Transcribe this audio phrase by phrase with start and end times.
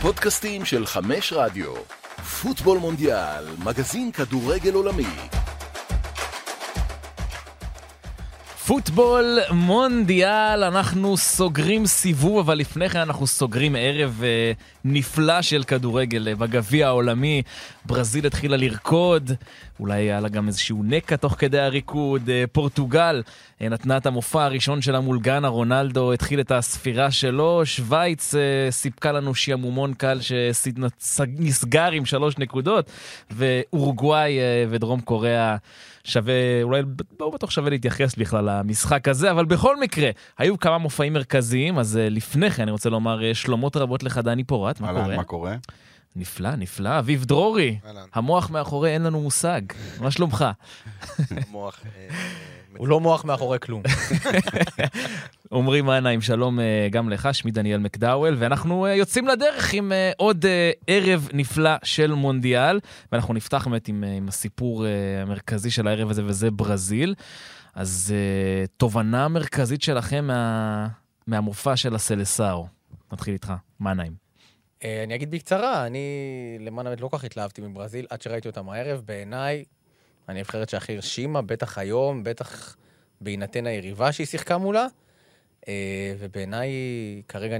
[0.00, 1.72] הפודקאסטים של חמש רדיו.
[2.42, 5.06] פוטבול מונדיאל, מגזין כדורגל עולמי.
[8.66, 14.52] פוטבול מונדיאל, אנחנו סוגרים סיבוב, אבל לפני כן אנחנו סוגרים ערב אה,
[14.84, 17.42] נפלא של כדורגל אה, בגביע העולמי.
[17.84, 19.30] ברזיל התחילה לרקוד,
[19.80, 22.30] אולי היה לה גם איזשהו נקע תוך כדי הריקוד.
[22.30, 23.22] אה, פורטוגל
[23.62, 27.62] אה, נתנה את המופע הראשון שלה מול גאנה, רונלדו התחיל את הספירה שלו.
[27.64, 32.90] שווייץ אה, סיפקה לנו שיעמומון קל שנסגר עם שלוש נקודות,
[33.30, 34.38] ואורוגוואי
[34.70, 35.56] ודרום קוריאה.
[36.04, 36.82] שווה, אולי
[37.20, 41.98] לא בטוח שווה להתייחס בכלל למשחק הזה, אבל בכל מקרה, היו כמה מופעים מרכזיים, אז
[42.02, 45.16] לפני כן אני רוצה לומר שלומות רבות לך, דני פורט, מה קורה?
[45.16, 45.56] מה קורה?
[46.16, 46.98] נפלא, נפלא.
[46.98, 48.04] אביב דרורי, אהלן.
[48.14, 49.60] המוח מאחורי אין לנו מושג.
[50.00, 50.44] מה שלומך?
[51.50, 51.80] מוח...
[51.96, 52.08] אה,
[52.76, 53.82] הוא לא מוח מאחורי כלום.
[55.52, 60.44] עמרי מנהיים, שלום אה, גם לך, שמי דניאל מקדאוול, ואנחנו אה, יוצאים לדרך עם עוד
[60.86, 62.80] ערב נפלא של מונדיאל,
[63.12, 64.86] ואנחנו נפתח באמת עם, עם הסיפור
[65.22, 67.14] המרכזי של הערב הזה, וזה ברזיל.
[67.74, 68.14] אז
[68.76, 70.88] תובנה מרכזית שלכם מה,
[71.26, 72.66] מהמופע של הסלסאו.
[73.12, 74.29] נתחיל איתך, מנהיים.
[74.84, 76.08] אה, אני אגיד בקצרה, אני
[76.60, 79.02] למען האמת לא כל כך התלהבתי מברזיל עד שראיתי אותם הערב.
[79.04, 79.64] בעיניי,
[80.28, 82.76] הנבחרת שהכי הרשימה, בטח היום, בטח
[83.20, 84.86] בהינתן היריבה שהיא שיחקה מולה.
[85.68, 86.70] אה, ובעיניי,
[87.28, 87.56] כרגע,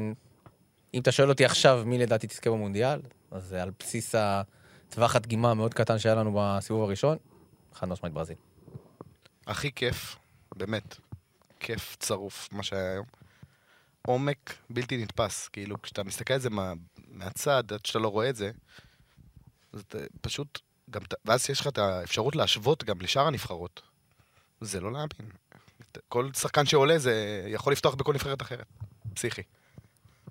[0.94, 5.50] אם אתה שואל אותי עכשיו מי לדעתי תזכה במונדיאל, אז זה על בסיס הטווח הדגימה
[5.50, 7.18] המאוד קטן שהיה לנו בסיבוב הראשון,
[7.72, 8.36] חד משמעית ברזיל.
[9.46, 10.16] הכי כיף,
[10.56, 10.96] באמת,
[11.60, 13.06] כיף צרוף, מה שהיה היום.
[14.06, 16.72] עומק בלתי נתפס, כאילו, כשאתה מסתכל על זה מה,
[17.10, 18.50] מהצד, עד שאתה לא רואה את זה,
[19.80, 20.58] אתה פשוט,
[20.90, 23.82] גם, ואז יש לך את האפשרות להשוות גם לשאר הנבחרות.
[24.60, 25.32] זה לא להאמין.
[26.08, 28.66] כל שחקן שעולה זה יכול לפתוח בכל נבחרת אחרת.
[29.14, 29.42] פסיכי.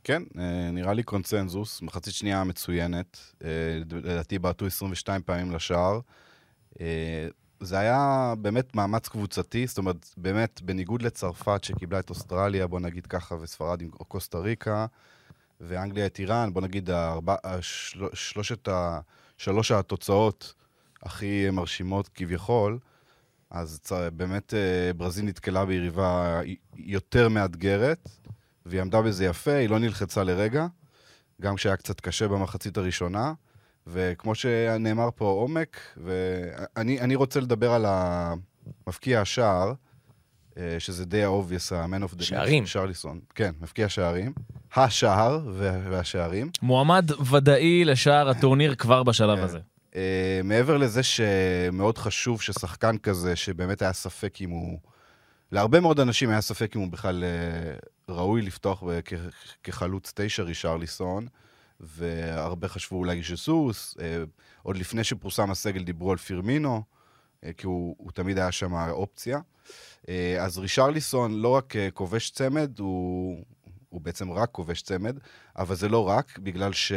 [0.04, 3.20] כן, אה, נראה לי קונצנזוס, מחצית שנייה מצוינת.
[3.44, 3.50] אה,
[3.92, 6.00] לדעתי בעטו 22 פעמים לשער.
[6.82, 7.28] אה,
[7.60, 13.08] זה היה באמת מאמץ קבוצתי, זאת אומרת, באמת, בניגוד לצרפת שקיבלה את אוסטרליה, בוא נגיד
[13.08, 14.86] ככה, וספרד עם קוסטה ריקה,
[15.60, 19.00] ואנגליה את איראן, בוא נגיד הארבע, השל, שלושת ה...
[19.38, 20.54] שלוש התוצאות
[21.04, 22.80] הכי מרשימות כביכול,
[23.50, 26.42] אז צ- באמת אה, ברזיל נתקלה ביריבה
[26.76, 28.10] יותר מאתגרת,
[28.66, 30.68] והיא עמדה בזה יפה, היא לא נלחצה לרגע,
[31.42, 33.34] גם כשהיה קצת קשה במחצית הראשונה,
[33.88, 39.74] וכמו שנאמר פה, עומק, ואני אני רוצה לדבר על המפקיע השער,
[40.80, 42.66] שזה די ה-obvious, ה-man of the שערים.
[42.66, 43.20] שרליסון.
[43.36, 44.34] כן, מפקיע שערים.
[44.76, 46.50] השער וה- והשערים.
[46.62, 49.44] מועמד ודאי לשער הטורניר כבר בשלב כן.
[49.44, 49.60] הזה.
[49.92, 49.96] Uh,
[50.44, 54.80] מעבר לזה שמאוד חשוב ששחקן כזה, שבאמת היה ספק אם הוא...
[55.52, 58.84] להרבה מאוד אנשים היה ספק אם הוא בכלל uh, ראוי לפתוח
[59.64, 61.28] כחלוץ תשע רישרליסון,
[61.80, 64.02] והרבה חשבו אולי ז'סוס, uh,
[64.64, 66.84] עוד לפני שפורסם הסגל דיברו על פירמינו,
[67.58, 69.40] כי הוא, הוא תמיד היה שם אופציה.
[70.02, 73.46] Uh, אז רישרליסון לא רק uh, כובש צמד, הוא,
[73.90, 75.18] הוא בעצם רק כובש צמד,
[75.58, 76.92] אבל זה לא רק, בגלל ש...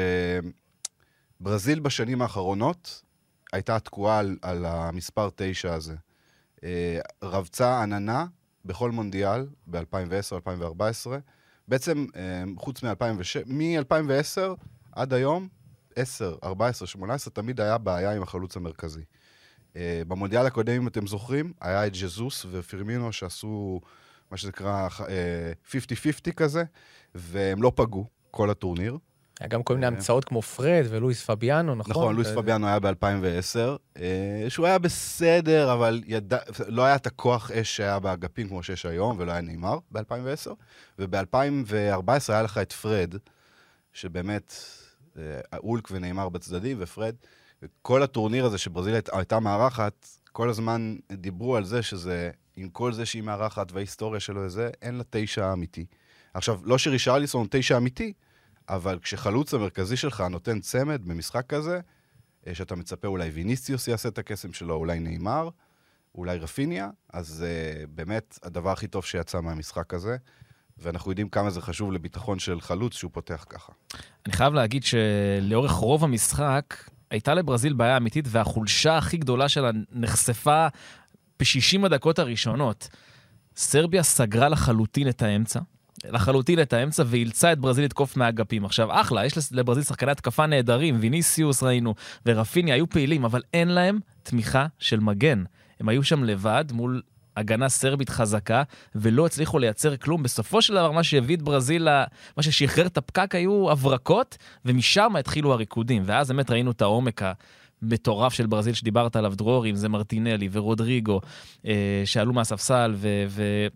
[1.41, 3.03] ברזיל בשנים האחרונות
[3.53, 5.95] הייתה תקועה על, על המספר 9 הזה.
[6.65, 8.27] אה, רבצה עננה
[8.65, 11.11] בכל מונדיאל ב-2010-2014.
[11.69, 14.41] בעצם, אה, חוץ מ-2006, מ-2010
[14.93, 15.49] עד היום,
[15.97, 19.05] 10, 14, 18, תמיד היה בעיה עם החלוץ המרכזי.
[19.77, 23.81] אה, במונדיאל הקודם, אם אתם זוכרים, היה את ז'זוס ופירמינו שעשו
[24.31, 25.53] מה שנקרא אה,
[26.29, 26.65] 50-50 כזה,
[27.15, 28.99] והם לא פגעו כל הטורניר.
[29.41, 29.93] היה גם כל מיני אה.
[29.93, 31.91] המצאות כמו פרד ולואיס פביאנו, נכון?
[31.91, 33.99] נכון, לואיס פביאנו היה ב-2010,
[34.49, 39.17] שהוא היה בסדר, אבל ידע, לא היה את הכוח אש שהיה באגפים כמו שיש היום,
[39.19, 40.51] ולא היה נאמר ב-2010.
[40.99, 43.15] וב-2014 היה לך את פרד,
[43.93, 44.55] שבאמת,
[45.19, 45.23] אה,
[45.59, 47.15] אולק ונאמר בצדדים, ופרד.
[47.83, 52.93] כל הטורניר הזה שברזיל היית- הייתה מארחת, כל הזמן דיברו על זה שזה, עם כל
[52.93, 55.87] זה שהיא מארחת וההיסטוריה שלו וזה, אין לה תשע אמיתי.
[56.35, 58.13] עכשיו, לא שרישרליסון תשע אמיתי,
[58.69, 61.81] אבל כשחלוץ המרכזי שלך נותן צמד במשחק כזה,
[62.47, 65.49] אה, שאתה מצפה אולי ויניסיוס יעשה את הקסם שלו, אולי נאמר,
[66.15, 70.17] אולי רפיניה, אז uh, באמת הדבר הכי טוב שיצא מהמשחק הזה,
[70.79, 73.73] ואנחנו יודעים כמה זה חשוב לביטחון של חלוץ שהוא פותח ככה.
[74.27, 76.75] אני חייב להגיד שלאורך רוב המשחק
[77.13, 80.67] הייתה לברזיל בעיה אמיתית, והחולשה הכי גדולה שלה נחשפה
[81.41, 82.89] ב-60 הדקות הראשונות.
[83.57, 85.61] סרביה סגרה לחלוטין את האמצע,
[86.05, 88.65] לחלוטין את האמצע, ואילצה את ברזיל לתקוף מהאגפים.
[88.65, 91.95] עכשיו, אחלה, יש לברזיל שחקני התקפה נהדרים, ויניסיוס ראינו,
[92.27, 95.45] ורפיניה היו פעילים, אבל אין להם תמיכה של מגן.
[95.81, 97.03] הם היו שם לבד מול
[97.37, 98.63] הגנה סרבית חזקה,
[98.95, 100.23] ולא הצליחו לייצר כלום.
[100.23, 101.89] בסופו של דבר, מה שהביא את ברזיל,
[102.37, 106.03] מה ששחרר את הפקק היו הברקות, ומשם התחילו הריקודים.
[106.07, 107.23] ואז באמת ראינו את העומק
[107.83, 111.21] המטורף של ברזיל שדיברת עליו, דרור, אם זה מרטינלי ורודריגו,
[111.67, 113.25] אה, שעלו מהספסל, ו...
[113.29, 113.67] ו-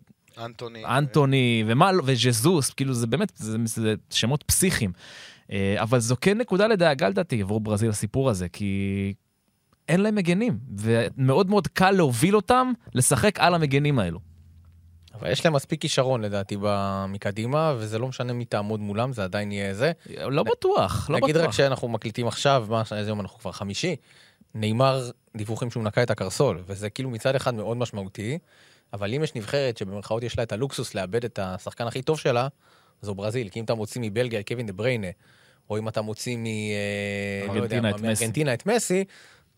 [0.45, 0.85] אנטוני.
[0.85, 4.93] אנטוני, ומה לא, וז'זוס, כאילו זה באמת, זה, זה שמות פסיכיים.
[5.53, 9.13] אה, אבל זו כן נקודה לדאגה לדעתי עבור ברזיל הסיפור הזה, כי
[9.89, 14.19] אין להם מגנים, ומאוד מאוד קל להוביל אותם לשחק על המגנים האלו.
[15.15, 16.57] אבל יש להם מספיק כישרון לדעתי
[17.09, 19.93] מקדימה, וזה לא משנה מי תעמוד מולם, זה עדיין יהיה זה.
[20.17, 21.57] לא בטוח, לא נגיד רק בטוח.
[21.57, 23.97] שאנחנו מקליטים עכשיו, מה, איזה יום אנחנו כבר חמישי,
[24.55, 28.39] נאמר דיווחים שהוא נקע את הקרסול, וזה כאילו מצד אחד מאוד משמעותי,
[28.93, 32.49] אבל אם יש נבחרת שבמרכאות יש לה את הלוקסוס לאבד את השחקן הכי טוב שלה,
[33.03, 35.09] זו ברזיל, כי אם אתה מוציא מבלגיה את קווין דה בריינה,
[35.71, 36.37] או אם אתה מוציא.
[36.37, 38.01] אה, לא יודע ארגנטינה מה, את.
[38.01, 39.05] מארגנטינה את מסי,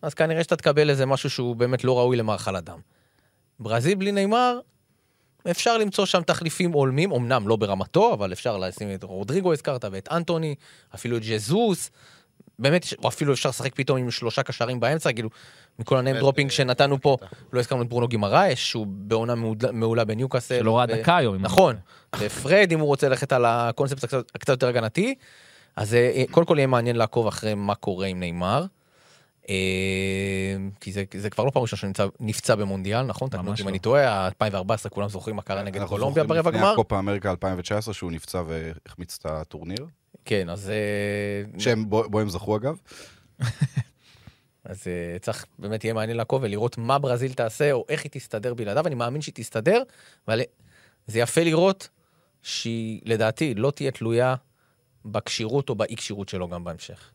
[0.02, 2.78] אז כנראה שאתה תקבל איזה משהו שהוא באמת לא ראוי למאכל אדם.
[3.60, 4.60] ברזיל בלי נאמר,
[5.50, 10.08] אפשר למצוא שם תחליפים הולמים, אמנם לא ברמתו, אבל אפשר לשים את רודריגו הזכרת, ואת
[10.12, 10.54] אנטוני,
[10.94, 11.90] אפילו את ג'זוס.
[12.58, 15.28] באמת, או אפילו אפשר לשחק פתאום עם שלושה קשרים באמצע, כאילו,
[15.78, 17.32] מכל הניים באמת, דרופינג אה, שנתנו פה, בטח.
[17.52, 19.34] לא הזכרנו את ברונו גימרייש, שהוא בעונה
[19.72, 20.58] מעולה בניוקאסל.
[20.58, 21.36] שלא ראה דקה היום.
[21.36, 21.76] נכון,
[22.20, 24.04] ופרד, אם הוא רוצה ללכת על הקונספט
[24.34, 25.14] הקצת, יותר הגנתי,
[25.76, 28.64] אז אה, קודם כל יהיה מעניין לעקוב אחרי מה קורה עם נאמר.
[29.48, 33.28] אה, כי זה, זה כבר לא פעם ראשונה שהוא נפצע במונדיאל, נכון?
[33.32, 33.70] ממש אותי אם לא.
[33.70, 36.72] אני טועה, 2014 כולם זוכרים מה קרה נגד אנחנו קולומביה זוכרים ברבע לפני גמר.
[36.72, 39.86] הקופה אמריקה 2019, שהוא נפצע והחמיץ את הטורניר.
[40.24, 42.76] כן, אז, אה, שהם, בו בו הם זכו אגב.
[44.64, 48.54] אז אה, צריך באמת יהיה מעניין לעקוב ולראות מה ברזיל תעשה, או איך היא תסתדר
[48.54, 49.82] בלעדיו, אני מאמין שהיא תסתדר,
[50.28, 50.40] אבל
[51.06, 51.88] זה יפה לראות
[52.42, 54.34] שהיא, לדעתי, לא תהיה תלויה
[55.04, 57.10] בכשירות או באי כשירות שלו גם בהמשך.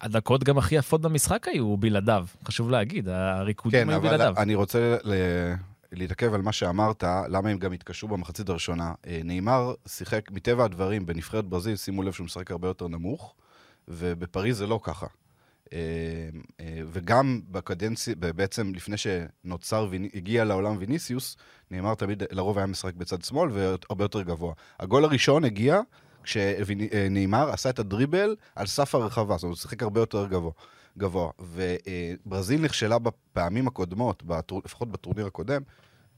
[0.00, 4.34] הדקות גם הכי יפות במשחק היו בלעדיו, חשוב להגיד, הריקודים כן, היו אבל בלעדיו.
[4.36, 5.54] אני רוצה ל-
[5.92, 8.94] להתעכב על מה שאמרת, למה הם גם התקשו במחצית הראשונה.
[9.06, 13.34] אה, נאמר שיחק מטבע הדברים בנבחרת ברזיל, שימו לב שהוא משחק הרבה יותר נמוך,
[13.88, 15.06] ובפריז זה לא ככה.
[15.72, 15.78] אה,
[16.60, 21.36] אה, וגם בקדנציה, בעצם לפני שנוצר, הגיע לעולם ויניסיוס,
[21.70, 24.52] נאמר תמיד, לרוב היה משחק בצד שמאל והרבה יותר גבוה.
[24.80, 25.80] הגול הראשון הגיע
[26.26, 30.52] כשנאמר עשה את הדריבל על סף הרחבה, זאת אומרת, הוא שיחק הרבה יותר גבוה.
[30.98, 31.30] גבוה.
[31.38, 35.62] וברזיל נכשלה בפעמים הקודמות, בטור, לפחות בטורניר הקודם,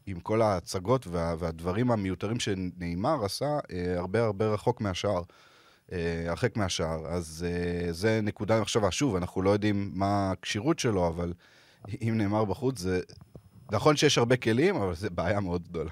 [0.07, 5.23] עם כל ההצגות וה, והדברים המיותרים שנאמר עשה, אה, הרבה הרבה רחוק מהשער.
[5.93, 7.07] אה, הרחק מהשער.
[7.07, 8.91] אז אה, זה נקודה למחשבה.
[8.91, 11.33] שוב, אנחנו לא יודעים מה הכשירות שלו, אבל
[12.03, 13.01] אם נאמר בחוץ, זה...
[13.73, 15.91] נכון שיש הרבה כלים, אבל זו בעיה מאוד גדולה.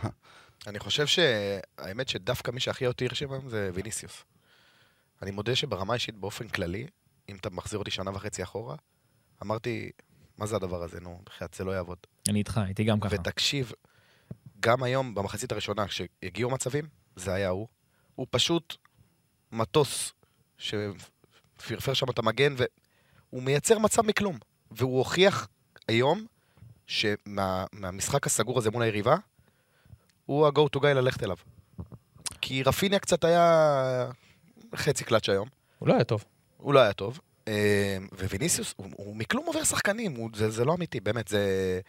[0.66, 4.24] אני חושב שהאמת שדווקא מי שהכי אותי הרשים היום זה ויניסיוס.
[5.22, 6.86] אני מודה שברמה האישית באופן כללי,
[7.28, 8.76] אם אתה מחזיר אותי שנה וחצי אחורה,
[9.42, 9.90] אמרתי,
[10.38, 11.98] מה זה הדבר הזה, נו, בחייאת, זה לא יעבוד.
[12.28, 13.14] אני איתך, הייתי גם ככה.
[13.14, 13.72] ותקשיב,
[14.60, 16.84] גם היום, במחצית הראשונה, כשהגיעו מצבים,
[17.16, 17.68] זה היה הוא.
[18.14, 18.76] הוא פשוט
[19.52, 20.12] מטוס
[20.58, 24.38] שפרפר שם את המגן, והוא מייצר מצב מכלום.
[24.70, 25.48] והוא הוכיח
[25.88, 26.26] היום
[26.86, 29.16] שמהמשחק הסגור הזה מול היריבה,
[30.26, 31.36] הוא ה-go to guy ללכת אליו.
[32.40, 34.10] כי רפיניה קצת היה
[34.76, 36.24] חצי קלאץ' היום, הוא לא היה טוב.
[36.56, 37.20] הוא לא היה טוב.
[37.48, 37.96] אה,
[38.28, 41.80] וויניסיוס, הוא, הוא מכלום עובר שחקנים, הוא, זה, זה לא אמיתי, באמת, זה...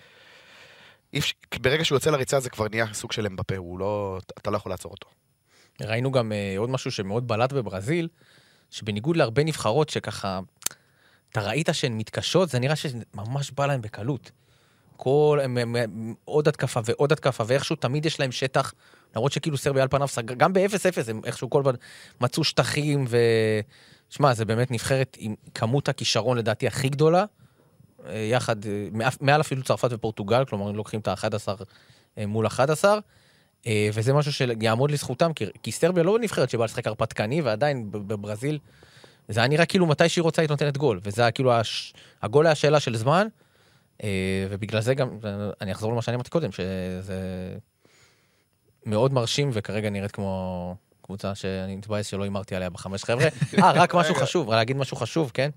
[1.14, 4.20] אי אפשר- ברגע שהוא יוצא לריצה זה כבר נהיה סוג של אמבפה, הוא לא...
[4.38, 5.08] אתה לא יכול לעצור אותו.
[5.82, 8.08] ראינו גם אה, עוד משהו שמאוד בלט בברזיל,
[8.72, 10.40] שבניגוד להרבה נבחרות שככה,
[11.32, 14.32] אתה ראית שהן מתקשות, זה נראה שממש בא להן בקלות.
[14.98, 18.74] כל, הם, הם, הם, עוד התקפה ועוד התקפה, ואיכשהו תמיד יש להם שטח,
[19.16, 21.76] למרות שכאילו סרביה על פניו סגר, גם ב-0-0 הם איכשהו כל פעם
[22.22, 23.18] מצאו שטחים, ו...
[24.10, 27.26] שמע, זה באמת נבחרת עם כמות הכישרון לדעתי הכי גדולה,
[28.06, 31.64] אה, יחד, אה, מעל אפילו צרפת ופורטוגל, כלומר, הם לוקחים את ה-11
[32.28, 33.00] מול 11,
[33.68, 38.14] אה, וזה משהו שיעמוד לזכותם, כי, כי סרביה לא נבחרת שבאה לשחק הרפתקני, ועדיין בב-
[38.14, 38.60] בברזיל,
[39.30, 41.94] זה היה נראה כאילו מתי שהיא רוצה היא נותנת גול, וזה היה כאילו, הש...
[42.22, 43.47] הגול היה שאלה של זמן, אה,
[44.50, 45.10] ובגלל זה גם,
[45.62, 47.56] אני אחזור למה שאני אמרתי קודם, שזה
[48.86, 53.28] מאוד מרשים, וכרגע נראית כמו קבוצה שאני מתבאס שלא הימרתי עליה בחמש חבר'ה.
[53.64, 55.50] אה, רק משהו חשוב, להגיד משהו חשוב, כן?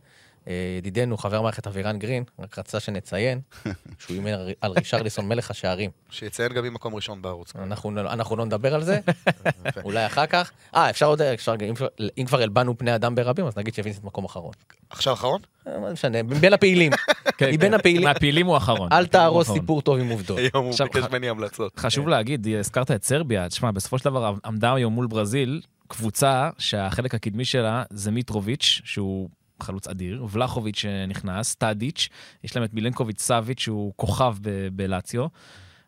[0.48, 3.40] אה, ידידנו, חבר מערכת אבירן גרין, רק רצה שנציין
[3.98, 4.30] שהוא אימן
[4.60, 5.90] על רישרליסון מלך השערים.
[6.10, 7.52] שיציין גם ממקום ראשון בערוץ.
[7.56, 9.00] אנחנו, אנחנו לא נדבר על זה,
[9.84, 10.50] אולי אחר כך.
[10.74, 14.04] אה, אפשר עוד, אפשר, אם, כבר- אם כבר הלבנו פני אדם ברבים, אז נגיד שווינסט
[14.04, 14.52] מקום אחרון.
[14.90, 15.40] עכשיו אחרון?
[15.66, 16.92] אה, מה משנה, בין הפעילים.
[17.38, 17.74] כן, מבין כן.
[17.74, 18.92] הפעילים, מהפעילים הוא האחרון.
[18.92, 19.50] אל תהרוס.
[19.52, 20.38] סיפור טוב עם עובדות.
[20.38, 21.78] היום הוא עכשיו, ביקש ממני המלצות.
[21.78, 27.14] חשוב להגיד, הזכרת את סרביה, תשמע, בסופו של דבר עמדה היום מול ברזיל קבוצה שהחלק
[27.14, 29.28] הקדמי שלה זה מיטרוביץ', שהוא
[29.62, 32.08] חלוץ אדיר, ולחוביץ' שנכנס, טאדיץ',
[32.44, 35.26] יש להם את מילנקוביץ' סאביץ', שהוא כוכב ב- בלאציו,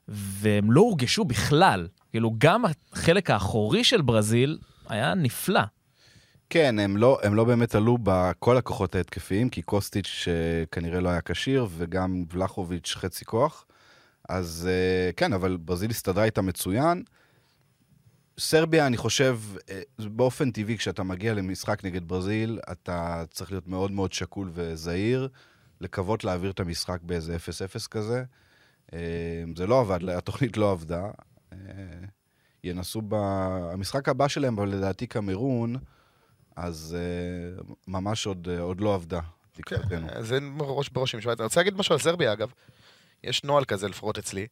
[0.09, 1.89] והם לא הורגשו בכלל.
[2.11, 5.63] כאילו, גם החלק האחורי של ברזיל היה נפלא.
[6.51, 11.09] כן, הם לא, הם לא באמת עלו בכל הכוחות ההתקפיים, כי קוסטיץ' אה, כנראה לא
[11.09, 13.65] היה כשיר, וגם ולחוביץ' חצי כוח.
[14.29, 17.03] אז אה, כן, אבל ברזיל הסתדרה איתה מצוין.
[18.43, 19.39] סרביה, אני חושב,
[19.71, 25.29] אה, באופן טבעי, כשאתה מגיע למשחק נגד ברזיל, אתה צריך להיות מאוד מאוד שקול וזהיר,
[25.81, 28.25] לקוות להעביר את המשחק באיזה 0-0 כזה.
[28.93, 28.99] אה,
[29.57, 31.11] זה לא עבד, התוכנית לא עבדה.
[31.53, 31.59] אה,
[32.65, 33.15] ינסו ב...
[33.73, 35.77] המשחק הבא שלהם, אבל לדעתי קמרון,
[36.57, 36.97] אז
[37.89, 39.21] ממש עוד, עוד לא עבדה.
[39.67, 41.41] כן, זה ראש בראש עם שווייץ.
[41.41, 42.53] אני רוצה להגיד משהו על סרביה, אגב.
[43.25, 44.47] יש נוהל כזה, לפחות אצלי,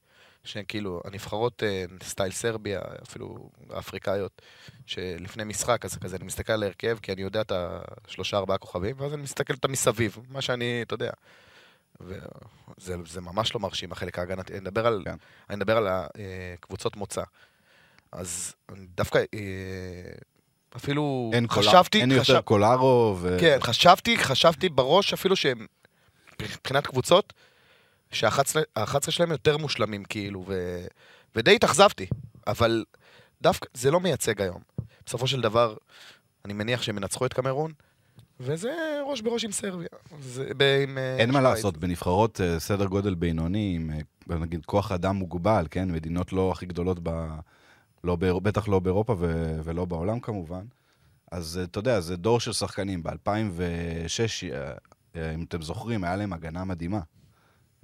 [0.45, 4.43] שכאילו, הנבחרות אה, סטייל סרביה, אפילו האפריקאיות,
[4.87, 8.97] שלפני משחק, אז כזה אני מסתכל על ההרכב, כי אני יודע את השלושה ארבעה כוכבים,
[8.99, 11.11] ואז אני מסתכל אותם מסביב, מה שאני, אתה יודע.
[12.79, 14.53] וזה ממש לא מרשים, החלק ההגנתי.
[14.53, 15.15] אני מדבר על, כן.
[15.51, 15.89] אני מדבר על
[16.55, 17.23] הקבוצות מוצא.
[18.13, 18.55] אז
[18.97, 20.13] דווקא, אה,
[20.77, 22.01] אפילו אין חשבתי...
[22.01, 22.33] אין חשב...
[22.33, 23.37] יותר קולארו ו...
[23.41, 25.67] כן, חשבתי, חשבתי בראש אפילו שהם,
[26.43, 27.33] מבחינת קבוצות,
[28.13, 30.85] שה-11 שלהם יותר מושלמים, כאילו, ו...
[31.37, 32.07] ודי התאכזבתי,
[32.47, 32.85] אבל
[33.43, 34.63] דווקא זה לא מייצג היום.
[35.07, 35.77] בסופו של דבר,
[36.45, 37.73] אני מניח שהם ינצחו את קמרון,
[38.41, 39.89] וזה ראש בראש עם סרביה.
[40.21, 43.91] זה, ב, עם, אה, אין מה לעשות, בנבחרות אה, סדר גודל בינוני, עם
[44.31, 45.91] אה, נגיד כוח אדם מוגבל, כן?
[45.91, 47.27] מדינות לא הכי גדולות, ב,
[48.05, 50.65] לא ב, בטח לא באירופה ו, ולא בעולם כמובן.
[51.33, 53.03] אז אתה יודע, זה דור של שחקנים.
[53.03, 54.55] ב-2006,
[55.17, 57.01] אם אתם זוכרים, היה להם הגנה מדהימה.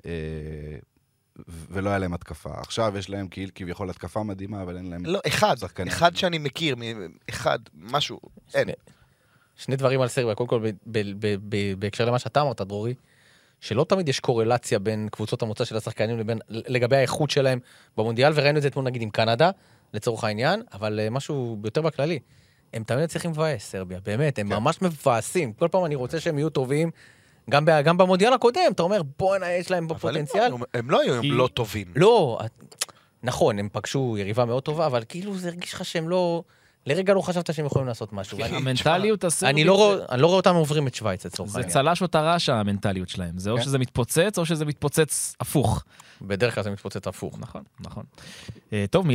[0.07, 0.79] אה,
[1.47, 2.51] ולא היה להם התקפה.
[2.57, 5.89] עכשיו יש להם כאילו כביכול התקפה מדהימה, אבל אין להם לא, אחד, שחקנים.
[5.89, 6.77] אחד שאני מכיר,
[7.31, 8.21] אחד, משהו,
[8.55, 8.69] אין.
[9.57, 10.61] שני דברים על סרביה, קודם כל
[11.79, 12.95] בהקשר למה שאתה אמרת, דרורי,
[13.61, 17.59] שלא תמיד יש קורלציה בין קבוצות המוצא של השחקנים לבין, לגבי האיכות שלהם
[17.97, 19.51] במונדיאל, וראינו את זה אתמול נגיד עם קנדה,
[19.95, 22.19] לצורך העניין, אבל אה, משהו יותר בכללי.
[22.73, 24.55] הם תמיד צריכים לבאס, סרביה, באמת, הם כן.
[24.55, 25.53] ממש מבאסים.
[25.53, 26.91] כל פעם אני רוצה שהם יהיו טובים,
[27.51, 30.53] גם, ב, גם במונדיאל הקודם, אתה אומר, בואנה, יש להם פוטנציאל.
[30.53, 31.29] הם, הם לא היו כי...
[31.29, 31.87] לא טובים.
[31.97, 32.39] לא,
[33.23, 36.43] נכון, הם פגשו יריבה מאוד טובה, אבל כאילו זה הרגיש לך שהם לא...
[36.87, 38.39] לרגע לא חשבת שהם יכולים לעשות משהו.
[38.45, 39.55] המנטליות הסרבית...
[39.55, 41.71] אני לא לא רואה אותם עוברים את שווייץ לצורך העניין.
[41.71, 43.39] זה צל"ש או טר"ש המנטליות שלהם.
[43.39, 43.63] זה או כן.
[43.63, 45.85] שזה מתפוצץ או שזה מתפוצץ הפוך.
[46.23, 47.39] בדרך כלל זה מתפוצץ הפוך.
[47.39, 48.05] נכון, נכון.
[48.73, 49.07] אה, טוב,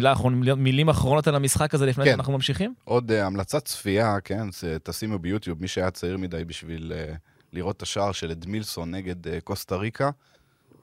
[0.58, 2.12] מילים אחרונות על המשחק הזה לפני כן.
[2.12, 2.74] שאנחנו ממשיכים?
[2.84, 4.48] עוד אה, המלצת צפייה, כן,
[4.84, 7.14] תשימו ביוטיוב, מי שהיה צעיר מדי בשביל אה,
[7.53, 10.10] לראות את השער של אדמילסון נגד uh, קוסטה ריקה.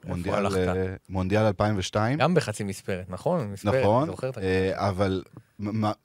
[0.05, 0.49] מונדיאל, uh,
[1.09, 2.17] מונדיאל 2002.
[2.17, 3.51] גם בחצי מספרת, נכון?
[3.51, 4.37] מספרת, נכון, uh,
[4.73, 5.23] אבל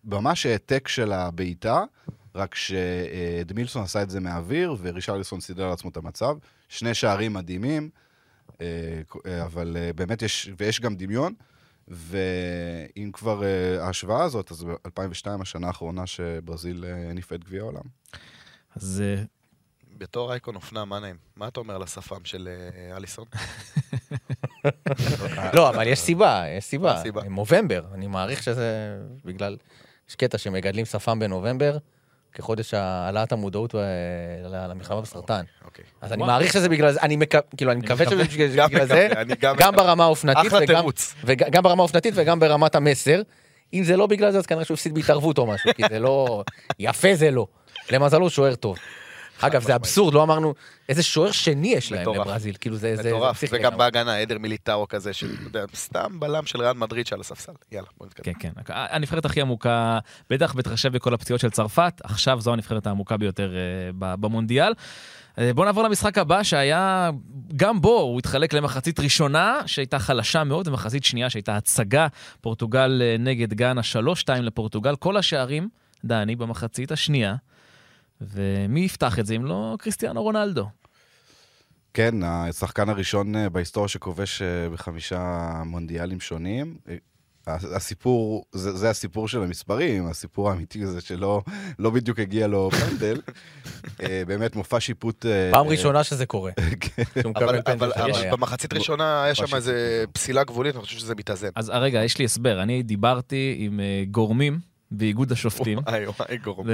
[0.05, 1.85] ממש העתק של הבעיטה,
[2.35, 6.37] רק שאדמילסון עשה את זה מהאוויר, ורישרליסון סידר לעצמו את המצב.
[6.69, 7.91] שני שערים מדהימים,
[8.49, 8.53] uh,
[9.45, 11.35] אבל uh, באמת יש, ויש גם דמיון.
[11.89, 13.43] ואם כבר
[13.81, 17.83] ההשוואה הזאת, אז ב-2002, השנה האחרונה שברזיל הניפה את גביע העולם.
[18.77, 19.03] אז
[19.99, 21.17] בתור אייקון אופנה, מה נעים?
[21.37, 23.25] מה אתה אומר לשפם של אה, אליסון?
[25.57, 27.03] לא, אבל יש סיבה, יש סיבה.
[27.31, 29.57] נובמבר, אני מעריך שזה בגלל...
[30.09, 31.79] יש קטע שמגדלים שפם בנובמבר,
[32.33, 33.81] כחודש העלאת המודעות אה,
[34.69, 35.45] למלחמה בסרטן.
[35.65, 35.85] אוקיי.
[36.01, 37.19] אז אני מעריך שזה בגלל זה, אני
[37.57, 38.25] כאילו, אני מקווה שזה
[38.69, 39.09] בגלל זה,
[39.41, 40.53] גם ברמה האופנתית,
[41.25, 43.23] וגם ברמה האופנתית וגם ברמת המסר.
[43.75, 46.45] אם זה לא בגלל זה, אז כנראה שהוא הפסיד בהתערבות או משהו, כי זה לא...
[46.79, 47.47] יפה זה לא.
[47.91, 48.77] למזלו, שוער טוב.
[49.41, 50.55] אגב, זה אבסורד, לא אמרנו,
[50.89, 52.97] איזה שוער שני יש להם לברזיל, כאילו זה...
[52.99, 55.11] מטורף, וגם בהגנה, עדר מיליטאו כזה,
[55.75, 57.53] סתם בלם של ריאל מדריד שעל הספסל.
[57.73, 58.35] יאללה, בוא נתקדם.
[58.35, 58.73] כן, כן.
[58.75, 59.99] הנבחרת הכי עמוקה,
[60.31, 64.73] בטח בהתחשב בכל הפציעות של צרפת, עכשיו זו הנבחרת העמוקה ביותר אה, במונדיאל.
[65.39, 67.11] אה, בואו נעבור למשחק הבא שהיה,
[67.57, 72.07] גם בו הוא התחלק למחצית ראשונה שהייתה חלשה מאוד, ומחצית שנייה שהייתה הצגה,
[72.41, 73.81] פורטוגל אה, נגד גאנה
[74.27, 75.69] 3-2 לפורטוגל, כל השערים,
[76.05, 77.35] דני, במחצית השנייה.
[78.21, 80.67] ומי יפתח את זה אם לא קריסטיאנו רונלדו?
[81.95, 86.77] כן, השחקן הראשון אה, בהיסטוריה שכובש אה, בחמישה מונדיאלים שונים.
[86.89, 86.97] אה,
[87.47, 91.43] הסיפור, זה, זה הסיפור של המספרים, הסיפור האמיתי זה שלא
[91.79, 93.21] לא בדיוק הגיע לו פנדל.
[94.27, 95.27] באמת מופע שיפוט...
[95.51, 96.53] פעם ראשונה שזה קורה.
[96.81, 97.03] כן.
[97.37, 101.49] אבל, אבל, אבל במחצית ראשונה היה שם איזה פסילה גבולית, אני חושב שזה מתאזן.
[101.57, 102.63] אז רגע, יש לי הסבר.
[102.63, 103.81] אני דיברתי עם
[104.11, 104.59] גורמים
[104.97, 105.79] באיגוד השופטים.
[105.79, 106.67] וואי וואי גורם.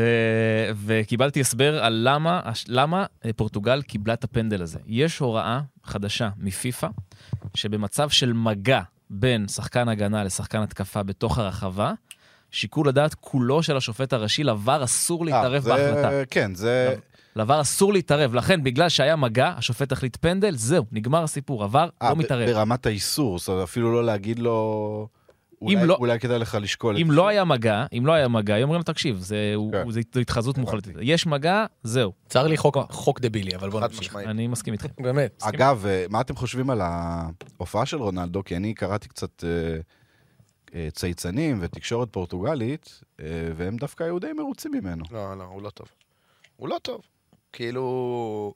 [0.87, 4.79] וקיבלתי הסבר על למה, למה אה, פורטוגל קיבלה את הפנדל הזה.
[4.87, 6.89] יש הוראה חדשה מפיפ"א,
[7.55, 11.93] שבמצב של מגע בין שחקן הגנה לשחקן התקפה בתוך הרחבה,
[12.51, 16.11] שיקול הדעת כולו של השופט הראשי, לבר אסור להתערב אה, זה- בהחלטה.
[16.31, 16.95] כן, זה...
[17.37, 22.09] לבר אסור להתערב, לכן בגלל שהיה מגע, השופט החליט פנדל, זהו, נגמר הסיפור, עבר, אה,
[22.09, 22.49] לא ב- מתערב.
[22.51, 25.09] ברמת האיסור, זאת אומרת, אפילו לא להגיד לו...
[25.63, 27.17] אולי, לא- אולי כדאי לך לשקול את אם זה.
[27.17, 29.91] לא היה מגע, אם לא היה מגע, היו אומרים לו, תקשיב, זה- הוא- כן.
[29.91, 30.89] זו התחזות מוחלטת.
[30.89, 31.05] הבנתי.
[31.07, 34.01] יש מגע, זהו, צר לי חוק- חוק דבילי, אבל בוא נמשיך.
[34.01, 34.29] משמעית.
[34.29, 34.89] אני מסכים איתכם.
[35.05, 35.43] באמת.
[35.43, 38.45] אגב, אה, מה אתם חושבים על ההופעה של רונלדו?
[38.45, 39.49] כי אני קראתי קצת אה,
[40.75, 43.27] אה, צייצנים ותקשורת פורטוגלית, אה,
[43.57, 45.05] והם דווקא היו די מרוצים ממנו.
[45.11, 45.87] לא, לא, הוא לא טוב.
[46.57, 47.01] הוא לא טוב.
[47.53, 48.55] כאילו...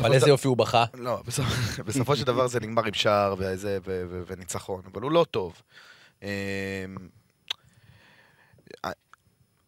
[0.00, 0.84] אבל איזה יופי הוא בכה.
[0.94, 1.42] לא, בסופ-
[1.86, 3.78] בסופו של דבר זה נגמר עם שער וזה,
[4.26, 5.62] וניצחון, אבל הוא לא טוב.
[6.22, 6.28] אמ,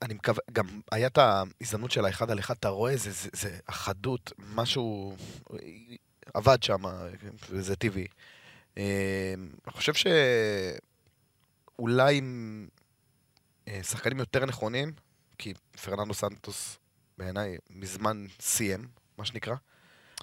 [0.02, 3.58] אני מקווה, גם היה את ההזדמנות של האחד על אחד, אתה רואה, זה, זה, זה
[3.66, 5.16] אחדות, משהו
[6.34, 6.82] עבד שם,
[7.50, 8.06] וזה טבעי.
[8.76, 8.82] אמ,
[9.66, 9.92] אני חושב
[11.78, 12.68] שאולי עם
[13.68, 14.92] אה, שחקנים יותר נכונים,
[15.38, 16.78] כי פרננדו סנטוס
[17.18, 19.54] בעיניי מזמן סיים, מה שנקרא.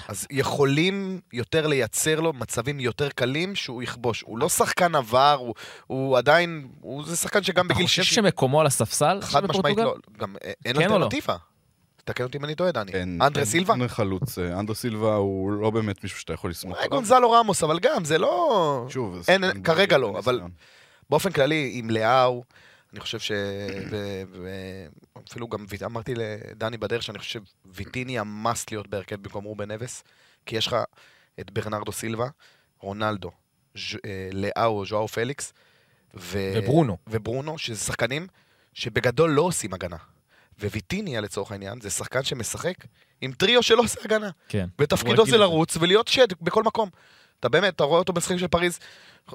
[0.08, 4.22] אז יכולים יותר לייצר לו מצבים יותר קלים שהוא יכבוש.
[4.22, 5.54] הוא לא שחקן עבר, הוא,
[5.88, 8.24] הוא עדיין, הוא זה שחקן שגם אתה בגיל חושב 60...
[8.24, 9.78] שמקומו על הספסל חד משמעית?
[9.78, 10.96] לא, גם אה, אין כן או לא?
[10.96, 11.36] אלטרנטיבה.
[12.06, 12.92] תקן אותי אם אני טועה, דני.
[12.92, 13.74] אין- אנדרה סילבה?
[13.74, 14.40] אין חלוץ.
[14.40, 16.98] אה, אנדרה סילבה הוא לא באמת מישהו שאתה יכול לסמוך אולי עליו.
[16.98, 18.86] גונזלו רמוס, אבל גם, זה לא...
[18.90, 20.42] שוב, זה אין, כרגע לא, אבל.
[21.10, 22.44] באופן כללי, עם לאהו,
[22.96, 23.32] אני חושב ש...
[25.16, 30.04] ואפילו גם אמרתי לדני בדרך שאני חושב ויטיני המאסט להיות בהרכב במקום רובן נבס,
[30.46, 30.76] כי יש לך
[31.40, 32.28] את ברנרדו סילבה,
[32.80, 33.32] רונלדו,
[33.78, 35.54] ז'- אה, לאהו, ז'ואאו פליקס,
[36.14, 36.54] ו...
[36.56, 36.98] וברונו.
[37.08, 38.28] וברונו, שזה שחקנים
[38.74, 39.98] שבגדול לא עושים הגנה.
[40.60, 42.76] וויטיניה לצורך העניין, זה שחקן שמשחק
[43.22, 44.30] עם טריו שלא עושה הגנה.
[44.50, 44.68] כן.
[44.80, 45.38] ותפקידו זה.
[45.38, 46.90] לרוץ ולהיות שד בכל מקום.
[47.40, 48.80] אתה באמת, אתה רואה אותו במשחקים של פריז,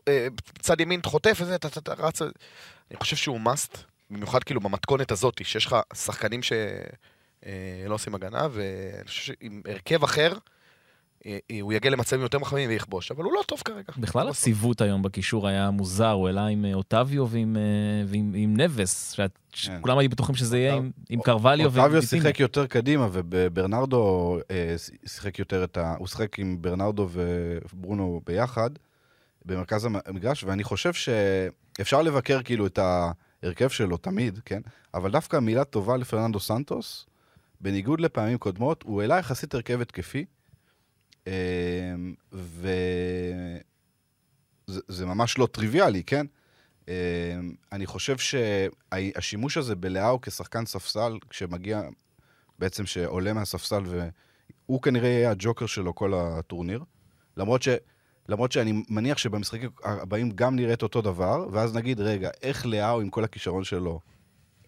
[0.09, 0.27] אה,
[0.59, 2.19] צד ימין חוטף וזה, אתה רץ...
[2.91, 3.79] אני חושב שהוא מאסט,
[4.11, 6.59] במיוחד כאילו במתכונת הזאת, שיש לך שחקנים שלא
[7.95, 10.33] עושים הגנה, ואני חושב שעם הרכב אחר,
[11.27, 13.93] אה, אה, הוא יגיע למצבים יותר מחמיאים ויכבוש, אבל הוא לא טוב כרגע.
[13.99, 17.63] בכלל לא הציוות היום בקישור היה מוזר, הוא העלה עם אה, אוטביו ועם, אה,
[18.07, 19.57] ועם, עם נבס, שאת- כן.
[19.79, 22.03] שכולם היו בטוחים שזה יהיה עם, עם קרווליו אוטביו.
[22.03, 24.75] שיחק יותר קדימה, וברנרדו אה,
[25.07, 25.95] שיחק יותר את ה...
[25.99, 28.71] הוא שיחק עם ברנרדו וברונו ביחד,
[29.45, 34.61] במרכז המ- המגרש, ואני חושב שאפשר לבקר כאילו את ההרכב שלו תמיד, כן?
[34.95, 37.07] אבל דווקא מילה טובה לפרננדו סנטוס,
[37.61, 40.25] בניגוד לפעמים קודמות, הוא העלה יחסית הרכב התקפי,
[41.27, 41.33] אה,
[42.33, 43.61] וזה
[44.89, 46.27] זה ממש לא טריוויאלי, כן?
[46.89, 46.95] אה,
[47.73, 51.83] אני חושב שהשימוש הזה בלאהו כשחקן ספסל, כשמגיע,
[52.59, 56.85] בעצם שעולה מהספסל, והוא כנראה יהיה הג'וקר שלו כל הטורניר,
[57.37, 57.69] למרות ש...
[58.29, 63.01] למרות שאני מניח שבמשחקים הבאים גם נראה את אותו דבר, ואז נגיד, רגע, איך לאהו
[63.01, 64.01] עם כל הכישרון שלו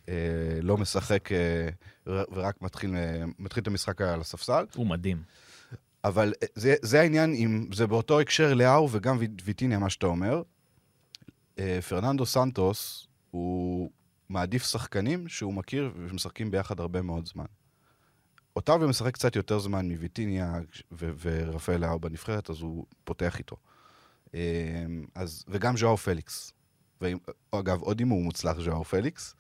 [0.09, 0.15] אה,
[0.63, 1.69] לא משחק אה,
[2.07, 4.65] ורק מתחיל, אה, מתחיל את המשחק על הספסל?
[4.75, 5.23] הוא מדהים.
[6.05, 10.07] אבל אה, זה, זה העניין, אם זה באותו הקשר לאהו וגם ויט- ויטיניה, מה שאתה
[10.07, 10.43] אומר.
[11.59, 13.91] אה, פרננדו סנטוס, הוא
[14.29, 17.45] מעדיף שחקנים שהוא מכיר ומשחקים ביחד הרבה מאוד זמן.
[18.57, 20.61] אוטביו משחק קצת יותר זמן מוויטיניה
[20.93, 23.57] ו- ורפאל לאהו בנבחרת, אז הוא פותח איתו.
[24.35, 24.85] אה,
[25.15, 26.53] אז, וגם ז'ואר פליקס.
[27.51, 29.35] אגב, עוד אם הוא מוצלח, ז'ואר פליקס,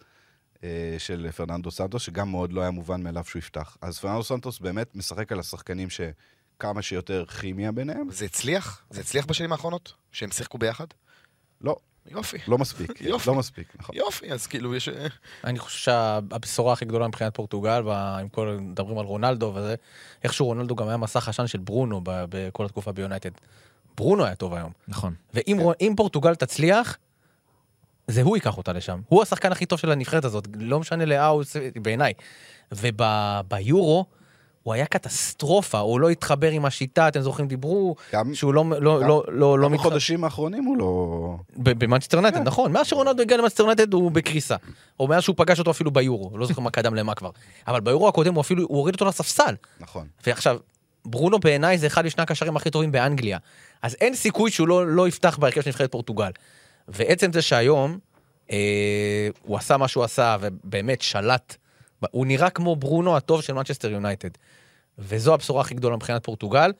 [0.64, 3.76] אה, של פרננדו סנטוס, שגם מאוד לא היה מובן מאליו שהוא יפתח.
[3.80, 8.10] אז פרננדו סנטוס באמת משחק על השחקנים שכמה שיותר כימיה ביניהם.
[8.10, 8.84] זה הצליח?
[8.90, 9.92] זה הצליח בשנים האחרונות?
[10.12, 10.86] שהם שיחקו ביחד?
[11.60, 11.76] לא,
[12.10, 12.38] יופי.
[12.48, 13.00] לא מספיק.
[13.00, 13.30] יופי.
[13.30, 13.96] לא מספיק, נכון.
[13.96, 14.88] יופי, אז כאילו יש...
[15.44, 17.82] אני חושב שהבשורה הכי גדולה מבחינת פורטוגל,
[18.20, 19.74] עם כל, מדברים על רונלדו וזה,
[20.24, 23.30] איכשהו רונלדו גם היה מסך עשן של ברונו ב- בכל התקופה ביונייטד.
[23.96, 24.72] ברונו היה טוב היום.
[24.88, 25.14] נכון.
[25.34, 26.98] ואם רו- אם פורטוגל תצליח,
[28.08, 29.00] זה הוא ייקח אותה לשם.
[29.08, 31.42] הוא השחקן הכי טוב של הנבחרת הזאת, לא משנה לאהו,
[31.82, 32.12] בעיניי.
[32.72, 34.06] וביורו,
[34.62, 39.00] הוא היה קטסטרופה, הוא לא התחבר עם השיטה, אתם זוכרים, דיברו גם שהוא לא, לא,
[39.00, 39.88] גם- לא, לא, לא גם מתחבר.
[39.88, 41.36] בחודשים האחרונים הוא לא...
[41.56, 42.42] ב- במנצ'סטר יונייטד, כן.
[42.44, 42.72] נכון.
[42.72, 44.56] מאז שרונלדו הגיע למנצ'סטר יונייטד הוא בקריסה.
[45.00, 47.30] או מאז שהוא פגש אותו אפילו ביורו, לא זוכר מה קדם למה כבר.
[47.68, 49.54] אבל ביורו הקודם הוא אפילו, הוא הוריד אותו לספסל.
[49.80, 50.06] נכון.
[50.26, 50.58] ועכשיו,
[51.04, 53.38] ברונו בעיניי זה אחד משני הקשרים הכי טובים באנגליה.
[53.82, 56.30] אז אין סיכוי שהוא לא, לא יפתח בהרכב של נבחרת פורטוגל.
[56.88, 57.98] ועצם זה שהיום,
[58.50, 58.56] אה,
[59.42, 61.56] הוא עשה מה שהוא עשה, ובאמת שלט,
[62.10, 64.28] הוא נראה כמו ברונו הטוב של מנצ'סטר יונייטד.
[64.98, 66.72] וזו הבשורה הכי גדולה מבחינת פורטוגל,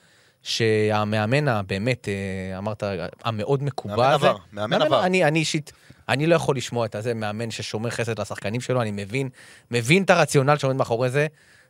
[0.42, 2.82] שהמאמן הבאמת, אה, אמרת,
[3.24, 4.28] המאוד מקובע מאמן הזה.
[4.28, 5.04] עבר, מאמן עבר.
[5.04, 5.72] אני, אני אישית,
[6.08, 9.28] אני לא יכול לשמוע את הזה, מאמן ששומר חסד לשחקנים שלו, אני מבין,
[9.70, 11.26] מבין את הרציונל שעומד מאחורי זה,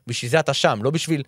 [0.07, 1.23] בשביל זה אתה שם, לא בשביל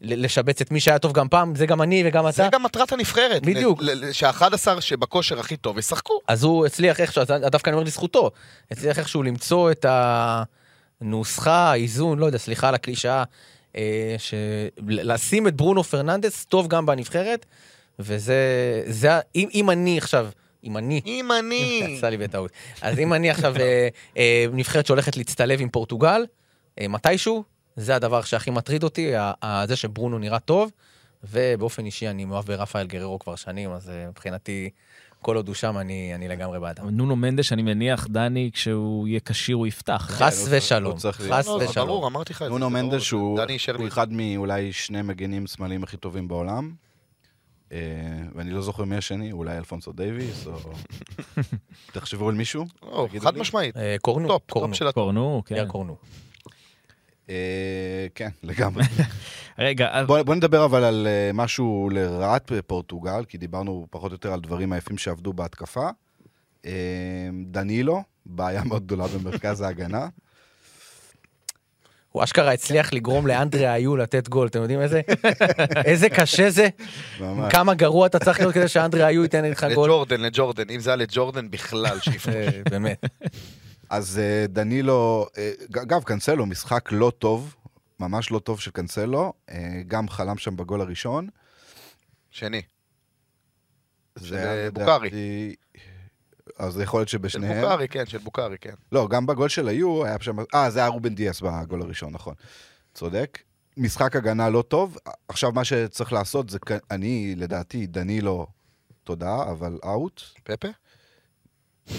[0.00, 2.56] לשבץ את מי שהיה טוב גם פעם, זה גם אני וגם זה אתה.
[2.56, 3.42] גם מטרת הנבחרת.
[3.42, 3.82] בדיוק.
[4.12, 6.20] שה-11 שבכושר הכי טוב ישחקו.
[6.28, 8.30] אז הוא הצליח איכשהו, דווקא אני אומר לזכותו,
[8.70, 9.86] הצליח איכשהו למצוא את
[11.00, 13.24] הנוסחה, האיזון, לא יודע, סליחה על הקלישאה,
[13.76, 14.16] אה.
[14.88, 17.46] לשים את ברונו פרננדס טוב גם בנבחרת,
[17.98, 18.34] וזה,
[18.86, 20.28] זה, אם, אם אני עכשיו,
[20.64, 21.82] אם אני, אם אני...
[21.96, 22.50] יצא לי בטעות,
[22.82, 26.26] אז אם אני עכשיו אה, אה, נבחרת שהולכת להצטלב עם פורטוגל,
[26.80, 27.44] אה, מתישהו,
[27.76, 30.70] זה הדבר שהכי מטריד אותי, ה- ה- זה שברונו נראה טוב,
[31.24, 34.70] ובאופן אישי אני מאוהב ברפאל גררו כבר שנים, אז אה, מבחינתי,
[35.22, 36.88] כל עוד הוא שם, אני, אני לגמרי בעדם.
[36.88, 40.06] נונו מנדש, אני מניח, דני, כשהוא יהיה כשיר הוא יפתח.
[40.10, 41.86] חס כן, צריך- ושלום, חס לא, ושלום.
[41.86, 42.52] ברור, אמרתי לך את זה.
[42.52, 43.40] נונו מנדש הוא
[43.78, 43.88] הוא.
[43.88, 46.72] אחד מאולי שני מגנים שמאליים הכי טובים בעולם.
[47.72, 47.78] אה,
[48.34, 50.52] ואני לא זוכר מי השני, אולי אלפונסו דייוויס, או...
[51.92, 52.64] תחשבו על מישהו?
[53.20, 53.40] חד לי.
[53.40, 53.76] משמעית.
[53.76, 54.94] אה, קורנו, טופ, קורנו, טופ של הטופ.
[54.94, 55.68] קורנו, כן.
[55.68, 55.96] קורנו.
[57.30, 58.84] אה, כן, לגמרי.
[59.58, 64.14] רגע, אז- בוא, בוא נדבר אבל על אה, משהו לרעת פורטוגל, כי דיברנו פחות או
[64.14, 65.88] יותר על דברים היפים שעבדו בהתקפה.
[66.66, 66.70] אה,
[67.46, 70.06] דנילו, בעיה מאוד גדולה במרכז ההגנה.
[72.12, 75.00] הוא אשכרה הצליח לגרום לאנדרי איו לתת גול, אתם יודעים איזה?
[75.90, 76.68] איזה קשה זה?
[77.20, 77.52] ממש.
[77.52, 79.88] כמה גרוע אתה צריך להיות כדי שאנדרי איו ייתן לך גול?
[79.88, 80.70] לג'ורדן, לג'ורדן.
[80.70, 82.32] אם זה היה לג'ורדן בכלל, שיפנו.
[82.36, 83.04] אה, באמת.
[83.90, 87.56] אז אה, דנילו, אה, אגב, קנסלו, משחק לא טוב,
[88.00, 91.28] ממש לא טוב של קנסלו, אה, גם חלם שם בגול הראשון.
[92.30, 92.62] שני.
[94.14, 95.10] זה של, בוקארי.
[96.58, 97.60] אז יכול להיות של שבשניהם.
[97.60, 98.74] בוקארי, כן, של בוקארי, כן.
[98.92, 100.36] לא, גם בגול של היו, היה שם...
[100.54, 102.34] אה, זה היה רובן דיאס בגול הראשון, נכון.
[102.94, 103.38] צודק.
[103.76, 104.96] משחק הגנה לא טוב.
[105.28, 106.58] עכשיו, מה שצריך לעשות זה,
[106.90, 108.46] אני, לדעתי, דנילו,
[109.04, 110.22] תודה, אבל אאוט.
[110.44, 110.68] פפה?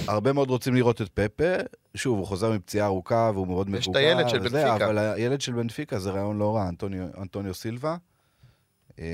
[0.08, 1.81] הרבה מאוד רוצים לראות את פפה.
[1.96, 4.00] שוב, הוא חוזר מפציעה ארוכה והוא מאוד יש את מבוגר.
[4.00, 4.86] הילד של וזה, בנפיקה.
[4.86, 7.98] אבל הילד של בנפיקה זה רעיון לא רע, אנטוניו, אנטוניו סילבה.
[9.00, 9.06] אה,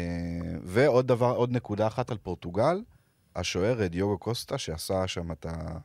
[0.64, 2.82] ועוד דבר, עוד נקודה אחת על פורטוגל,
[3.36, 5.78] השוער דיוגו קוסטה, שעשה שם את, ה...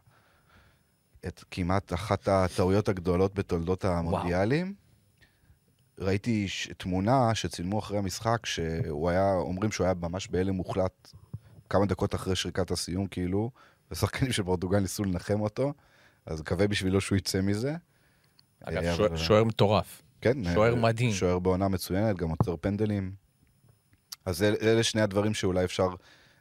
[1.26, 4.74] את כמעט אחת הטעויות הגדולות בתולדות המונדיאלים.
[5.98, 6.68] ראיתי ש...
[6.76, 11.08] תמונה שצילמו אחרי המשחק, שהוא היה, אומרים שהוא היה ממש בהלם מוחלט
[11.68, 13.50] כמה דקות אחרי שריקת הסיום, כאילו,
[13.90, 15.72] ושחקנים של פורטוגל ניסו לנחם אותו,
[16.26, 17.74] אז מקווה בשבילו שהוא יצא מזה.
[18.64, 20.02] אגב, אה, שוער- שוער מטורף.
[20.20, 20.54] כן.
[20.54, 21.12] שוער אה, מדהים.
[21.12, 23.12] שוער בעונה מצוינת, גם עוצר פנדלים.
[24.26, 25.88] אז אל, אלה שני הדברים שאולי אפשר,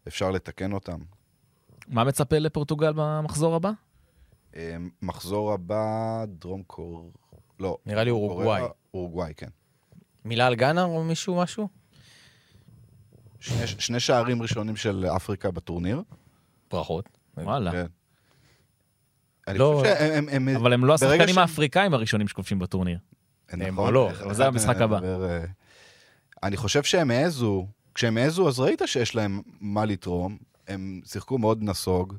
[0.08, 1.00] אפשר לתקן אותם.
[1.88, 3.72] מה מצפה לפורטוגל במחזור הבא?
[4.56, 5.86] אה, מחזור הבא,
[6.28, 7.12] דרום קור...
[7.60, 7.78] לא.
[7.86, 8.62] נראה לי אורוגוואי.
[8.94, 9.48] אורוגוואי, כן.
[10.26, 11.68] מילה על גאנה או מישהו משהו?
[13.40, 16.04] שני, שני שערים ראשונים של אפריקה בטורניר.
[16.72, 17.10] ברכות.
[17.38, 17.72] וואלה.
[17.72, 17.86] כן.
[19.48, 20.28] אני לא- חושב שהם...
[20.30, 22.98] הם, הם, אבל הם לא השחקנים שהם- האפריקנים הראשונים שכובשים בטורניר.
[23.50, 23.94] הם נכון.
[23.94, 24.96] לא, אבל זה המשחק הבא.
[24.98, 25.44] נדבר, אה,
[26.44, 30.38] אני חושב שהם העזו, כשהם העזו אז ראית שיש להם מה לתרום.
[30.68, 32.14] הם שיחקו מאוד נסוג.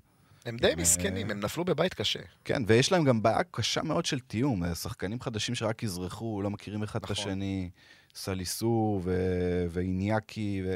[0.47, 2.19] הם די הם, מסכנים, אה, הם נפלו בבית קשה.
[2.45, 4.65] כן, ויש להם גם בעיה קשה מאוד של תיאום.
[4.65, 7.17] אה, שחקנים חדשים שרק יזרחו, לא מכירים אחד את נכון.
[7.33, 7.71] השני.
[8.15, 10.75] סליסו ו- ואיניאקי, ו...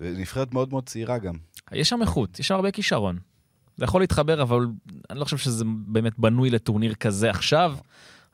[0.00, 1.34] ונבחרת מאוד מאוד צעירה גם.
[1.72, 3.18] יש שם איכות, יש שם הרבה כישרון.
[3.76, 4.66] זה יכול להתחבר, אבל
[5.10, 7.76] אני לא חושב שזה באמת בנוי לטורניר כזה עכשיו.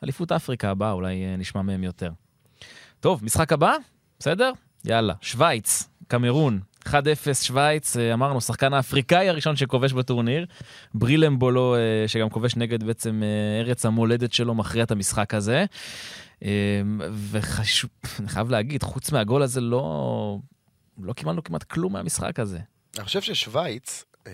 [0.05, 2.11] אליפות אפריקה הבאה, אולי אה, נשמע מהם יותר.
[3.01, 3.73] טוב, משחק הבא?
[4.19, 4.53] בסדר?
[4.85, 5.15] יאללה.
[5.21, 6.91] שווייץ, קמרון, 1-0
[7.35, 10.47] שווייץ, אה, אמרנו, שחקן האפריקאי הראשון שכובש בטורניר.
[10.95, 13.23] ברילמבולו, אה, שגם כובש נגד בעצם
[13.61, 15.65] ארץ המולדת שלו, מכריע את המשחק הזה.
[17.31, 20.39] וחשוב, אני חייב להגיד, חוץ מהגול הזה, לא,
[21.03, 22.59] לא קיבלנו כמעט כלום מהמשחק הזה.
[22.97, 24.33] אני חושב ששוויץ, אה,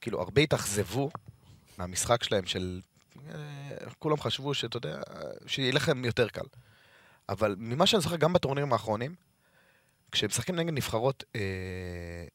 [0.00, 1.10] כאילו, הרבה התאכזבו
[1.78, 2.80] מהמשחק שלהם של...
[3.30, 5.00] אה, כולם חשבו שאתה יודע,
[5.46, 6.46] שיהיה לכם יותר קל.
[7.28, 9.14] אבל ממה שאני זוכר גם בטורנירים האחרונים,
[10.12, 11.40] כשהם משחקים נגד נבחרות אה,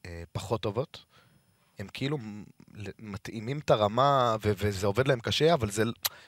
[0.06, 1.06] אה, פחות טובות,
[1.80, 2.18] הם כאילו
[3.00, 5.84] מתאימים את הרמה, ו- וזה עובד להם קשה, אבל זה,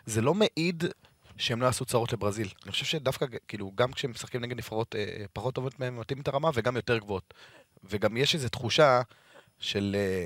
[0.06, 0.84] זה לא מעיד
[1.38, 2.48] שהם לא יעשו צרות לברזיל.
[2.64, 6.22] אני חושב שדווקא, כאילו, גם כשהם משחקים נגד נבחרות אה, פחות טובות מהם, הם מתאימים
[6.22, 7.34] את הרמה וגם יותר גבוהות.
[7.84, 9.02] וגם יש איזו תחושה
[9.60, 10.26] של אה,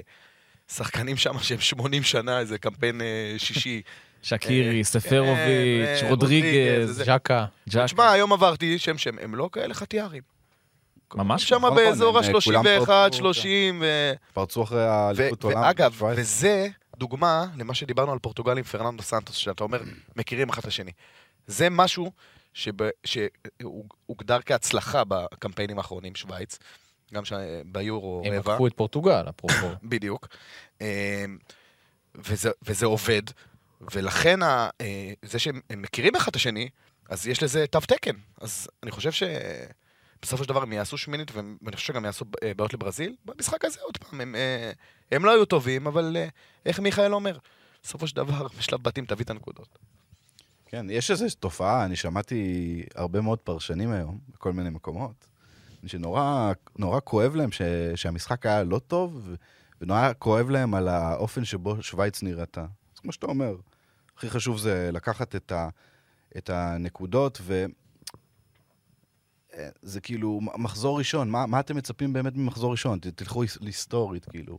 [0.74, 3.82] שחקנים שם שהם 80 שנה, איזה קמפיין אה, שישי.
[4.22, 7.46] שקירי, אה, ספרוביץ', אה, רודריגז, ז'קה.
[7.70, 10.22] תשמע, היום עברתי שם שם, הם לא כאלה חטיארים.
[11.16, 14.14] ממש שם נכון, באזור הם, אה, כולם ה-31, פרצו, 30, ו...
[14.34, 15.62] פרצו אחרי האליפות עולם.
[15.62, 16.02] ואגב.
[16.16, 19.82] וזה דוגמה למה שדיברנו על פורטוגל עם פרננדו סנטוס, שאתה אומר,
[20.16, 20.92] מכירים אחד את השני.
[21.48, 22.12] זה משהו
[23.04, 26.60] שהוגדר כהצלחה בקמפיינים האחרונים, שווייץ,
[27.14, 27.34] גם ש-
[27.66, 29.68] ביורו הם רבע, לקחו את פורטוגל, אפרופו.
[29.90, 30.28] בדיוק.
[30.82, 30.86] אמ,
[32.16, 33.22] וזה, וזה עובד,
[33.94, 36.70] ולכן ה- אה, זה שהם הם מכירים אחד את השני,
[37.10, 38.16] אז יש לזה תו תקן.
[38.42, 42.74] אז אני חושב שבסופו של דבר הם יעשו שמינית, ואני חושב שגם יעשו אה, בעיות
[42.74, 43.16] לברזיל.
[43.26, 44.72] במשחק הזה, עוד פעם, הם, אה,
[45.12, 46.18] הם לא היו טובים, אבל
[46.66, 47.38] איך מיכאל אומר?
[47.84, 49.78] בסופו של דבר, בשלב בתים תביא את הנקודות.
[50.66, 55.28] כן, יש איזו תופעה, אני שמעתי הרבה מאוד פרשנים היום, בכל מיני מקומות,
[55.86, 57.62] שנורא נורא כואב להם ש,
[57.96, 59.30] שהמשחק היה לא טוב,
[59.82, 62.62] ונורא כואב להם על האופן שבו שווייץ נראתה.
[62.94, 63.56] אז כמו שאתה אומר,
[64.18, 65.70] הכי חשוב זה לקחת את, ה,
[66.38, 67.66] את הנקודות, ו...
[69.54, 69.70] אה,
[70.04, 73.00] כאילו מחזור ראשון, מה, מה אתם מצפים באמת ממחזור ראשון?
[73.00, 74.58] ת- תלכו היס- להיסטורית, כאילו.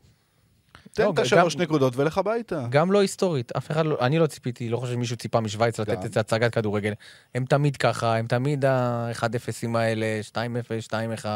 [1.01, 2.65] תן לא, את השלוש נקודות ולך הביתה.
[2.71, 6.05] גם לא היסטורית, אף אחד לא, אני לא ציפיתי, לא חושב שמישהו ציפה משוויץ לתת.
[6.05, 6.93] את הצגת כדורגל.
[7.35, 10.91] הם תמיד ככה, הם תמיד ה-1-0ים האלה, 2-0,
[11.23, 11.27] 2-1,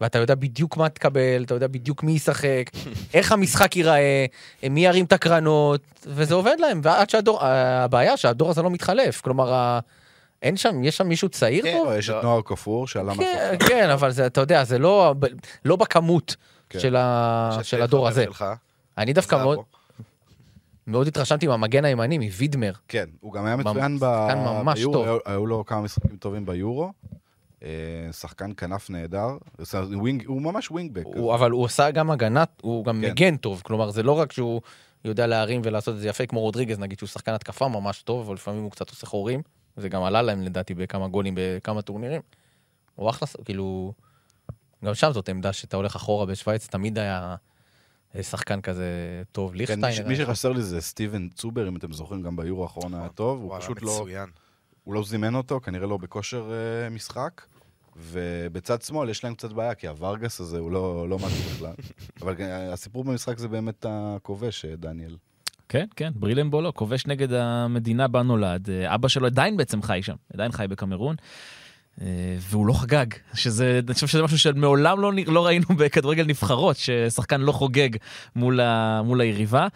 [0.00, 2.70] ואתה יודע בדיוק מה תקבל, אתה יודע בדיוק מי ישחק,
[3.14, 4.26] איך המשחק ייראה,
[4.70, 9.52] מי ירים את הקרנות, וזה עובד להם, ועד שהדור, הבעיה שהדור הזה לא מתחלף, כלומר,
[9.52, 9.80] ה-
[10.42, 11.96] אין שם, יש שם מישהו צעיר כן, פה?
[11.96, 12.22] יש את לא.
[12.22, 13.20] נוער כפור שעלה כן,
[13.52, 13.68] מהסוף.
[13.68, 15.14] כן, אבל זה, אתה יודע, זה לא,
[15.64, 16.36] לא בכמות
[16.70, 16.78] כן.
[16.80, 18.24] של, ה, של הדור הזה.
[18.24, 18.44] שלך,
[18.98, 19.36] אני דווקא.
[19.36, 19.58] מאוד,
[20.86, 22.72] מאוד התרשמתי מהמגן הימני, מווידמר.
[22.88, 24.00] כן, הוא גם היה מצוין ב...
[24.00, 25.18] שחקן ממש ביורו, טוב.
[25.24, 26.92] היו- לו כמה משחקים טובים ביורו.
[27.62, 27.68] אה,
[28.12, 29.28] שחקן כנף נהדר.
[30.26, 31.04] הוא ממש ווינגבק.
[31.34, 33.10] אבל הוא עושה גם הגנה, הוא גם כן.
[33.10, 34.60] מגן טוב, כלומר זה לא רק שהוא
[35.04, 38.34] יודע להרים ולעשות את זה יפה כמו רודריגז נגיד שהוא שחקן התקפה ממש טוב, אבל
[38.34, 39.42] לפעמים הוא קצת עושה חורים,
[39.76, 42.20] זה גם עלה להם לדעתי בכמה גולים בכמה טורנירים.
[42.94, 43.92] הוא אחלה, כאילו,
[44.84, 47.36] גם שם זאת עמדה שאתה הולך אחורה בשוויץ, תמיד היה
[48.22, 50.02] שחקן כזה טוב, כן, ליכטטיין.
[50.02, 53.42] מי מי שחסר לי זה סטיבן צובר, אם אתם זוכרים, גם ביורו האחרון היה טוב.
[53.42, 54.00] הוא פשוט לא...
[54.02, 54.28] מצוין.
[54.84, 57.42] הוא לא זימן אותו, כנראה לא בכושר אה, משחק.
[57.98, 61.74] ובצד שמאל יש להם קצת בעיה, כי הוורגס הזה הוא לא, לא משהו בכלל.
[62.22, 65.16] אבל אה, הסיפור במשחק זה באמת הכובש, אה, דניאל.
[65.68, 68.70] כן, כן, ברילם בולו, כובש נגד המדינה בה נולד.
[68.70, 71.16] אה, אבא שלו עדיין בעצם חי שם, עדיין חי בקמרון.
[72.00, 72.06] אה,
[72.40, 77.40] והוא לא חגג, שזה, אני חושב שזה משהו שמעולם לא, לא ראינו בכדורגל נבחרות, ששחקן
[77.40, 77.88] לא חוגג
[78.36, 79.66] מול, ה, מול היריבה.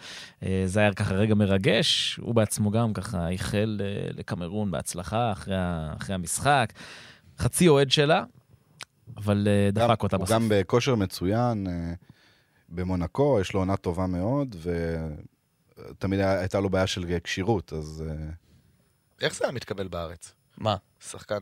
[0.43, 5.55] אה, זה היה ככה רגע מרגש, הוא בעצמו גם ככה איחל אה, לקמרון בהצלחה אחרי,
[5.97, 6.73] אחרי המשחק.
[7.39, 8.23] חצי אוהד שלה,
[9.17, 10.35] אבל אה, גם- אותה הוא בסוף.
[10.35, 11.67] גם בכושר מצוין,
[12.69, 14.55] במונקו, יש לו עונה טובה מאוד,
[15.89, 18.03] ותמיד הייתה לו בעיה של כשירות, אז...
[19.21, 20.33] איך זה היה מתקבל בארץ?
[20.57, 20.75] מה?
[21.09, 21.39] שחקן,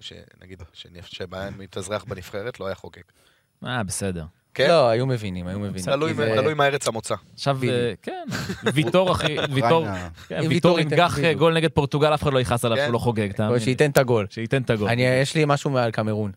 [0.00, 0.62] שנגיד,
[1.02, 3.02] שבא מתאזרח בנבחרת, לא היה חוגג.
[3.64, 4.24] אה, בסדר.
[4.56, 4.68] כן?
[4.68, 5.84] לא, היו מבינים, היו מבינים.
[6.34, 7.14] תלוי מה ארץ המוצא.
[7.34, 7.58] עכשיו.
[7.68, 8.26] אה, כן,
[8.74, 9.86] ויטור אחי, ויטור.
[10.28, 11.34] כן, ויטור עם גח אה.
[11.34, 12.84] גול נגד פורטוגל, אף אחד לא יכעס עליו כן.
[12.84, 13.60] שהוא לא חוגג, תאמין.
[13.60, 14.26] שייתן את הגול.
[14.30, 14.88] שייתן את הגול.
[14.88, 16.32] אני, יש לי משהו מעל קמרון.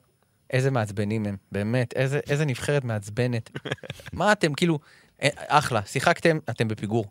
[0.53, 3.49] איזה מעצבנים הם, באמת, איזה, איזה נבחרת מעצבנת.
[4.13, 4.79] מה אתם, כאילו,
[5.21, 7.05] אה, אחלה, שיחקתם, אתם בפיגור.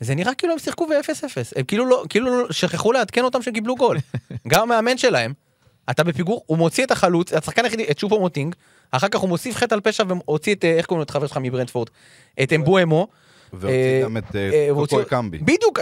[0.00, 1.52] זה נראה כאילו הם שיחקו ב-0-0.
[1.56, 3.96] הם כאילו לא, כאילו לא- שכחו לעדכן אותם שהם קיבלו גול.
[4.48, 5.32] גם המאמן שלהם,
[5.90, 8.54] אתה בפיגור, הוא מוציא את החלוץ, השחקן היחידי, את שופו מוטינג,
[8.90, 11.26] אחר כך הוא מוסיף חטא על פשע והוציא את, אה, איך קוראים לו את חבר
[11.26, 11.90] שלך מברנדפורד?
[12.42, 13.08] את אמבואמו.
[13.52, 15.38] והוציא אה, גם את אה, קוקו קמבי.
[15.38, 15.78] בדיוק,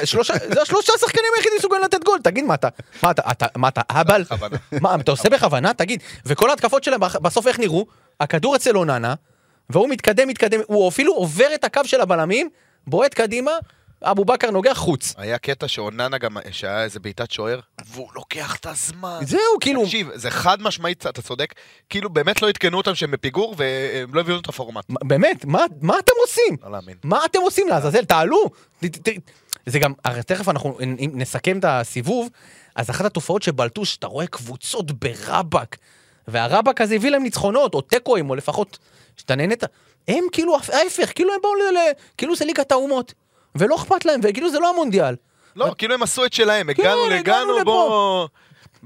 [0.54, 2.68] זה השלושה שחקנים היחידים מסוגלים לתת גול, תגיד מה אתה,
[3.02, 3.80] מה אתה, מה אתה?
[4.22, 4.56] בכוונה.
[4.80, 5.74] מה, אתה עושה בכוונה?
[5.74, 6.02] תגיד.
[6.26, 7.86] וכל ההתקפות שלהם בסוף איך נראו?
[8.20, 9.14] הכדור אצל אוננה,
[9.70, 12.48] והוא מתקדם, מתקדם, הוא אפילו עובר את הקו של הבלמים,
[12.86, 13.52] בועט קדימה,
[14.10, 15.14] אבו בכר נוגח חוץ.
[15.16, 19.18] היה קטע שאוננה גם, שהיה איזה בעיטת שוער, והוא לוקח את הזמן.
[19.22, 21.54] זהו, כאילו, תקשיב, זה חד משמעית, אתה צודק,
[21.90, 24.84] כאילו באמת לא עדכנו אותם שהם בפיגור והם לא הביאו את הפורמט.
[24.88, 26.56] באמת, מה מה אתם עושים?
[26.64, 26.96] לא להאמין.
[27.04, 28.04] מה אתם עושים לעזאזל?
[28.04, 28.50] תעלו.
[29.66, 32.28] זה גם, הרי תכף אנחנו נסכם את הסיבוב,
[32.76, 35.76] אז אחת התופעות שבלטו, שאתה רואה קבוצות ברבאק,
[36.28, 38.78] והרבאק הזה הביא להם ניצחונות, או תיקואים, או לפחות,
[39.16, 39.62] שאתה נהנית,
[40.08, 41.54] הם כאילו ההפך, כאילו הם באו.
[41.54, 43.14] ל- כאילו זה ליגת האומות,
[43.54, 45.14] ולא אכפת להם, וכאילו זה לא המונדיאל.
[45.56, 47.64] לא, כאילו הם עשו את שלהם, הגענו, כן, הגענו הגענו, לפה.
[47.64, 48.28] בוא...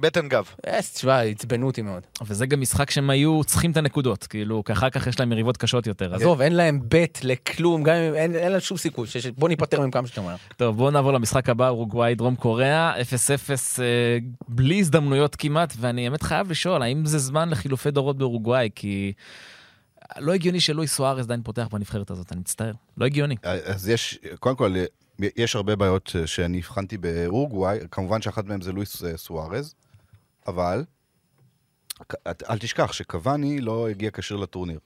[0.00, 0.48] בטן גב.
[0.66, 2.02] אה, תשמע, עצבנו אותי מאוד.
[2.26, 5.56] וזה גם משחק שהם היו צריכים את הנקודות, כאילו, כי אחר כך יש להם יריבות
[5.56, 6.14] קשות יותר.
[6.14, 9.90] אז עזוב, אין להם בית לכלום, גם אם אין להם שום סיכוי, בוא ניפטר מהם
[9.90, 10.36] כמה שיותר מהר.
[10.56, 13.00] טוב, בואו נעבור למשחק הבא, אורוגוואי, דרום קוריאה, 0-0
[13.78, 18.68] אה, בלי הזדמנויות כמעט, ואני באמת חייב לשאול, האם זה זמן לחילופי דורות באורוגוואי?
[18.74, 19.12] כי
[20.16, 22.72] לא הגיוני שלואי סוארז עדיין פותח בנבחרת הזאת, אני מצטער.
[22.96, 23.36] לא הגיוני.
[23.42, 24.74] אז יש, קודם כל,
[25.18, 29.74] יש הרבה בעיות שאני הבחנתי באורוגוואי, כמובן שאחת מהן זה לואיס אה, סוארז,
[30.46, 30.84] אבל
[32.26, 34.78] אל תשכח שקוואני לא הגיע כשיר לטורניר.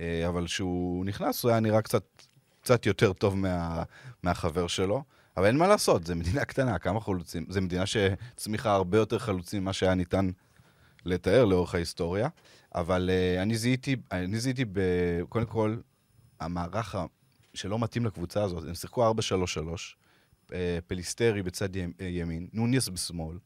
[0.00, 2.04] אה, אבל כשהוא נכנס, הוא היה נראה קצת,
[2.62, 3.82] קצת יותר טוב מה,
[4.22, 5.02] מהחבר שלו.
[5.36, 7.46] אבל אין מה לעשות, זו מדינה קטנה, כמה חלוצים.
[7.48, 10.30] זו מדינה שצמיחה הרבה יותר חלוצים ממה שהיה ניתן
[11.04, 12.28] לתאר לאורך ההיסטוריה.
[12.74, 14.80] אבל uh, אני זיהיתי, אני זיהיתי, ב,
[15.28, 15.76] קודם כל,
[16.40, 16.96] המערך
[17.54, 19.14] שלא מתאים לקבוצה הזאת, הם שיחקו 4-3-3.
[20.52, 23.36] אה, פליסטרי בצד אה, ימין, נוניס בשמאל.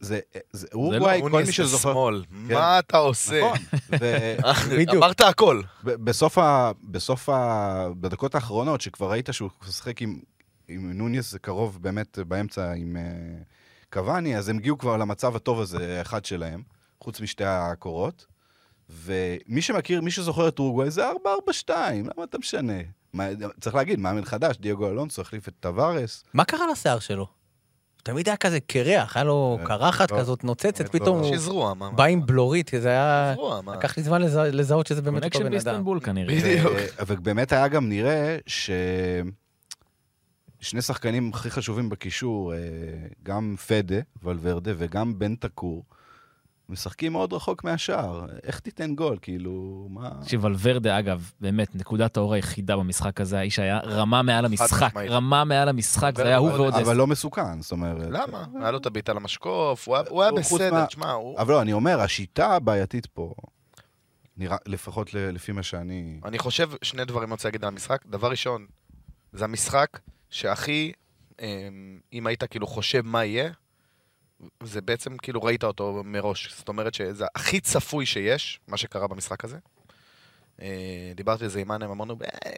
[0.00, 1.90] זה, אה, זה אורוגוואי, כל מי אוניס שזוכר...
[1.90, 2.54] בשמאל, כן.
[2.54, 3.40] מה אתה עושה?
[3.40, 3.58] נכון.
[4.00, 4.36] ו-
[4.78, 4.94] בדיוק.
[4.94, 5.62] אמרת הכל.
[5.84, 6.72] ב- בסוף ה...
[6.82, 7.88] בסוף ה...
[8.00, 10.20] בדקות האחרונות, שכבר ראית שהוא משחק עם,
[10.68, 13.02] עם נוניס, זה קרוב באמת באמצע עם אה,
[13.92, 16.62] קוואני, אז הם הגיעו כבר למצב הטוב הזה, אחד שלהם,
[17.02, 18.26] חוץ משתי הקורות.
[18.90, 21.14] ומי שמכיר, מי שזוכר את אורוגוואי, זה 4-4-2,
[21.70, 22.72] למה אתה משנה?
[23.12, 23.24] מה,
[23.60, 26.24] צריך להגיד, מאמן חדש, דייגו אלונסו החליף את טווארס.
[26.34, 27.26] מה קרה לשיער שלו?
[28.02, 30.18] תמיד היה כזה קרח, היה לו אה, קרחת לא.
[30.18, 30.88] כזאת נוצצת, לא.
[31.00, 31.90] פתאום הוא שזרוע, מה?
[31.90, 33.34] בא עם בלורית, זה היה...
[33.76, 35.64] לקח לי זמן לזה- לזהות שזה באמת אותו קונקשן בן אדם.
[35.64, 36.34] באיסטנבול כנראה.
[36.36, 36.72] בדיוק.
[37.06, 38.70] ובאמת היה גם נראה ש...
[40.60, 42.58] שני שחקנים הכי חשובים בקישור, אה,
[43.22, 45.84] גם פדה, ולוורדה, וגם בן תקור,
[46.68, 48.26] משחקים מאוד רחוק מהשער.
[48.42, 49.18] איך תיתן גול?
[49.22, 50.10] כאילו, מה...
[50.26, 54.92] שוולברדה, אגב, באמת, נקודת האור היחידה במשחק הזה, האיש היה רמה מעל המשחק.
[55.08, 56.96] רמה מעל המשחק, זה היה הוא ועוד אבל.
[56.96, 58.06] לא מסוכן, זאת אומרת...
[58.10, 58.44] למה?
[58.60, 61.38] היה לו את הבעיט על המשקוף, הוא היה- בסדר, מה- תשמע, הוא...
[61.38, 63.34] אבל לא, אני אומר, השיטה הבעייתית פה,
[64.36, 66.20] נראה, לפחות ל- לפי מה שאני...
[66.24, 68.06] אני חושב, שני דברים אני רוצה להגיד על המשחק.
[68.06, 68.66] דבר ראשון,
[69.32, 69.98] זה המשחק
[70.30, 70.92] שהכי,
[71.40, 71.46] אמ,
[72.12, 73.50] אם היית כאילו חושב מה יהיה,
[74.62, 76.54] זה בעצם כאילו ראית אותו מראש.
[76.58, 79.58] זאת אומרת שזה הכי צפוי שיש, מה שקרה במשחק הזה.
[80.62, 82.52] אה, דיברתי על זה עם מאנם, אמרנו, "אה,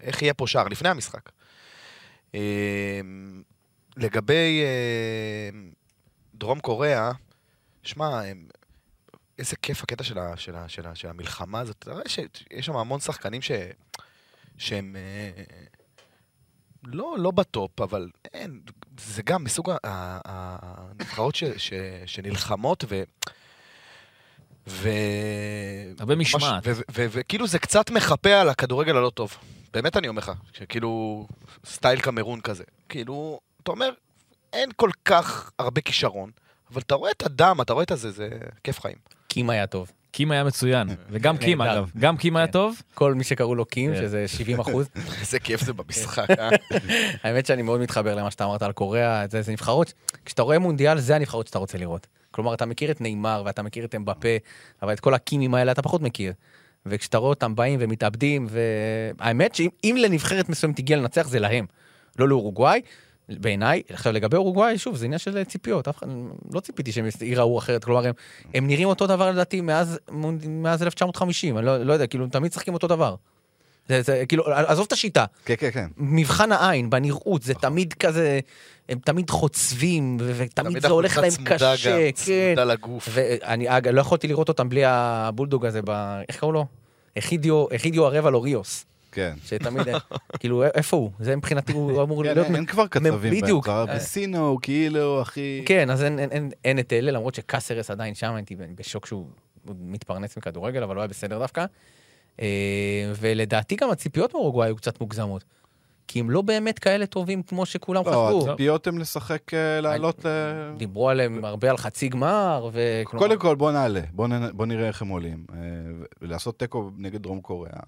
[0.00, 1.30] איך יהיה פה שער לפני המשחק.
[2.34, 3.00] אה,
[3.96, 4.62] לגבי
[6.34, 7.10] דרום קוריאה,
[7.82, 8.22] שמע,
[9.38, 11.76] איזה כיף הקטע של, ה, של, ה, של, ה, של המלחמה הזאת.
[11.78, 13.50] אתה רואה שיש שם המון שחקנים ש,
[14.58, 14.96] שהם
[16.84, 18.60] לא, לא בטופ, אבל אין,
[19.00, 21.72] זה גם מסוג הנבחרות ש, ש,
[22.06, 23.02] שנלחמות ו...
[24.66, 24.88] ו...
[25.98, 26.62] הרבה משמעת.
[26.88, 29.36] וכאילו זה קצת מחפה על הכדורגל הלא טוב.
[29.72, 31.26] באמת אני אומר לך, שכאילו
[31.66, 32.64] סטייל קמרון כזה.
[32.88, 33.90] כאילו, אתה אומר,
[34.52, 36.30] אין כל כך הרבה כישרון,
[36.72, 38.28] אבל אתה רואה את הדם, אתה רואה את הזה, זה
[38.64, 38.96] כיף חיים.
[39.28, 39.92] קים היה טוב.
[40.12, 41.60] קים היה מצוין, וגם קים.
[41.60, 42.52] אגב, גם קים היה כן.
[42.52, 42.82] טוב.
[42.94, 44.00] כל מי שקראו לו קים, כן.
[44.00, 44.88] שזה 70 אחוז.
[45.20, 46.50] איזה כיף זה במשחק, אה?
[47.22, 49.92] האמת שאני מאוד מתחבר למה שאתה אמרת על קוריאה, זה, זה נבחרות,
[50.24, 52.06] כשאתה רואה מונדיאל, זה הנבחרות שאתה רוצה לראות.
[52.30, 54.28] כלומר, אתה מכיר את נאמר ואתה מכיר את אמבפה,
[54.82, 56.32] אבל את כל הקימים האלה אתה פחות מכיר.
[56.86, 61.66] וכשאתה רואה אותם באים ומתאבדים, והאמת שאם אם לנבחרת מסוימת הגיע לנצח זה להם,
[62.18, 62.80] לא לאורוגוואי.
[63.38, 66.06] בעיניי, עכשיו לגבי אורוגוואי, שוב, זה עניין של ציפיות, אף אחד,
[66.52, 68.12] לא ציפיתי שהם ייראו אחרת, כלומר, הם,
[68.54, 69.98] הם נראים אותו דבר לדעתי מאז,
[70.48, 73.14] מאז 1950, אני לא, לא יודע, כאילו, תמיד משחקים אותו דבר.
[73.88, 75.86] זה, זה, כאילו, עזוב את השיטה, כן, כן, כן.
[75.96, 78.40] מבחן העין, בנראות, זה תמיד כזה,
[78.88, 82.10] הם תמיד חוצבים, ותמיד זה הולך להם צמודה קשה, גם, כן.
[82.14, 83.08] צמודה לגוף.
[83.12, 86.20] ואני אגב, לא יכולתי לראות אותם בלי הבולדוג הזה, ב...
[86.28, 86.66] איך קראו לו?
[87.18, 89.34] אחידיו, אחידיו הרבע לוריוס, כן.
[89.44, 89.86] שתמיד,
[90.38, 91.10] כאילו, איפה הוא?
[91.20, 92.46] זה מבחינתי, הוא אמור כן, להיות...
[92.50, 93.68] אין- כבר קצבים בדיוק.
[93.68, 95.62] באמצע, וסינו הוא כאילו הכי...
[95.66, 96.02] כן, אז
[96.64, 99.26] אין, את אלה, למרות שקאסרס עדיין שם, הייתי בשוק שהוא
[99.66, 101.64] הוא מתפרנס מכדורגל, אבל הוא היה בסדר דווקא.
[102.40, 102.46] אה,
[103.20, 105.44] ולדעתי גם הציפיות מאורוגוואי היו קצת מוגזמות.
[106.08, 108.46] כי הם לא באמת כאלה טובים כמו שכולם לא, חשבו.
[108.50, 110.26] הציפיות הן לשחק, אה, לעלות.
[110.76, 113.00] דיברו עליהם הרבה על חצי גמר, ו...
[113.04, 115.44] קודם כל בוא נעלה, בוא נ- בוא נראה איך הם עולים.
[115.52, 115.58] אה,
[116.22, 117.80] ולעשות תיקו נגד דרום קוריאה.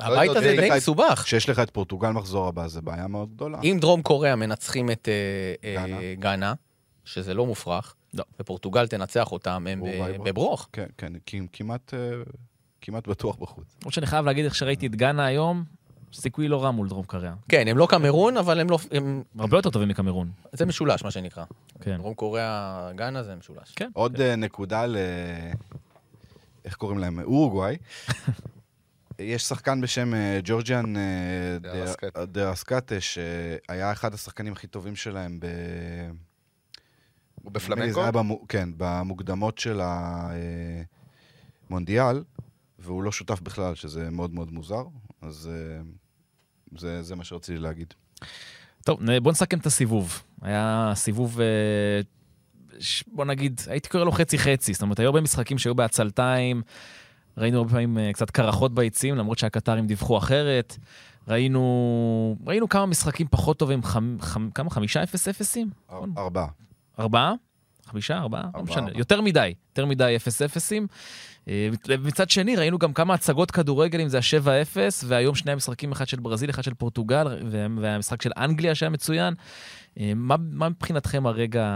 [0.00, 1.22] הבית לא הזה יודע, די מסובך.
[1.24, 3.58] כשיש לך את פורטוגל מחזור הבא, זה בעיה מאוד גדולה.
[3.64, 5.08] אם דרום קוריאה מנצחים את
[5.64, 6.54] אה, אה, גאנה.
[7.04, 8.24] שזה לא מופרך, לא.
[8.40, 10.26] ופורטוגל תנצח אותם, הם ברוך.
[10.26, 10.68] בברוך.
[10.72, 11.98] כן, כן, כי- כמעט, אה,
[12.80, 13.76] כמעט בטוח בחוץ.
[13.80, 15.64] למרות שאני חייב להגיד איך שראיתי את גאנה היום,
[16.12, 17.32] סיכוי לא רע מול דרום קוריאה.
[17.48, 18.78] כן, הם לא קמרון, אבל הם לא...
[18.90, 19.22] הם...
[19.38, 20.30] הרבה יותר טובים מקמרון.
[20.52, 21.44] זה משולש, מה שנקרא.
[21.80, 21.96] כן.
[21.96, 23.72] דרום קוריאה, גאנה זה משולש.
[23.76, 23.90] כן.
[23.92, 24.96] עוד אה, נקודה ל...
[26.64, 27.20] איך קוראים להם?
[27.20, 27.76] אורוגוואי.
[29.18, 31.56] יש שחקן בשם אה, ג'ורג'יאן אה,
[32.36, 35.46] ארסקטה, שהיה אחד השחקנים הכי טובים שלהם ב...
[37.34, 38.00] הוא בפלמנקו?
[38.48, 39.80] כן, במוקדמות של
[41.70, 42.24] המונדיאל,
[42.78, 44.82] והוא לא שותף בכלל, שזה מאוד מאוד מוזר.
[45.22, 45.80] אז אה,
[46.78, 47.94] זה, זה מה שרציתי להגיד.
[48.84, 50.22] טוב, בוא נסכם את הסיבוב.
[50.42, 51.40] היה סיבוב,
[53.06, 54.72] בוא נגיד, הייתי קורא לו חצי-חצי.
[54.72, 56.62] זאת אומרת, היו הרבה משחקים שהיו בעצלתיים,
[57.38, 60.76] ראינו הרבה פעמים אה, קצת קרחות ביציעים, למרות שהקטרים דיווחו אחרת.
[61.28, 64.70] ראינו, ראינו כמה משחקים פחות טובים, חמ, חמ, כמה?
[64.70, 65.70] חמישה אפס אפסים?
[65.88, 66.12] נכון?
[66.18, 66.46] ארבעה.
[66.98, 67.32] ארבעה?
[67.86, 68.18] חמישה?
[68.18, 68.44] ארבעה?
[68.54, 68.76] לא משנה.
[68.78, 68.98] ארבעה.
[68.98, 70.86] יותר מדי, יותר מדי אפס אפסים.
[71.48, 71.68] אה,
[72.04, 76.08] מצד שני, ראינו גם כמה הצגות כדורגל, אם זה השבע אפס, והיום שני המשחקים, אחד
[76.08, 79.34] של ברזיל, אחד של פורטוגל, וה- והמשחק של אנגליה שהיה מצוין.
[80.00, 81.66] אה, מה, מה מבחינתכם הרגע,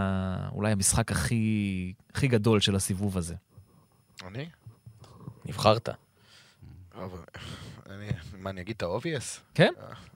[0.52, 3.34] אולי המשחק הכי, הכי גדול של הסיבוב הזה?
[4.26, 4.46] אני?
[5.44, 5.88] נבחרת.
[7.86, 9.40] אני, מה, אני אגיד את ה-obvious?
[9.54, 9.72] כן.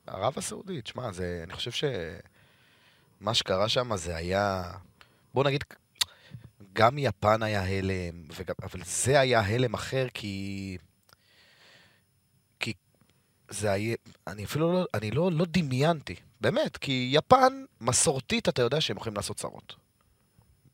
[0.07, 1.71] ערב הסעודית, שמע, זה, אני חושב
[3.21, 4.73] שמה שקרה שם זה היה,
[5.35, 5.65] בוא נגיד,
[6.73, 10.79] גם יפן היה הלם, וגם, אבל זה היה הלם אחר כי...
[12.61, 12.73] כי
[13.51, 13.97] זה היה,
[14.27, 19.17] אני אפילו לא, אני לא, לא דמיינתי, באמת, כי יפן, מסורתית, אתה יודע שהם יכולים
[19.17, 19.75] לעשות צרות.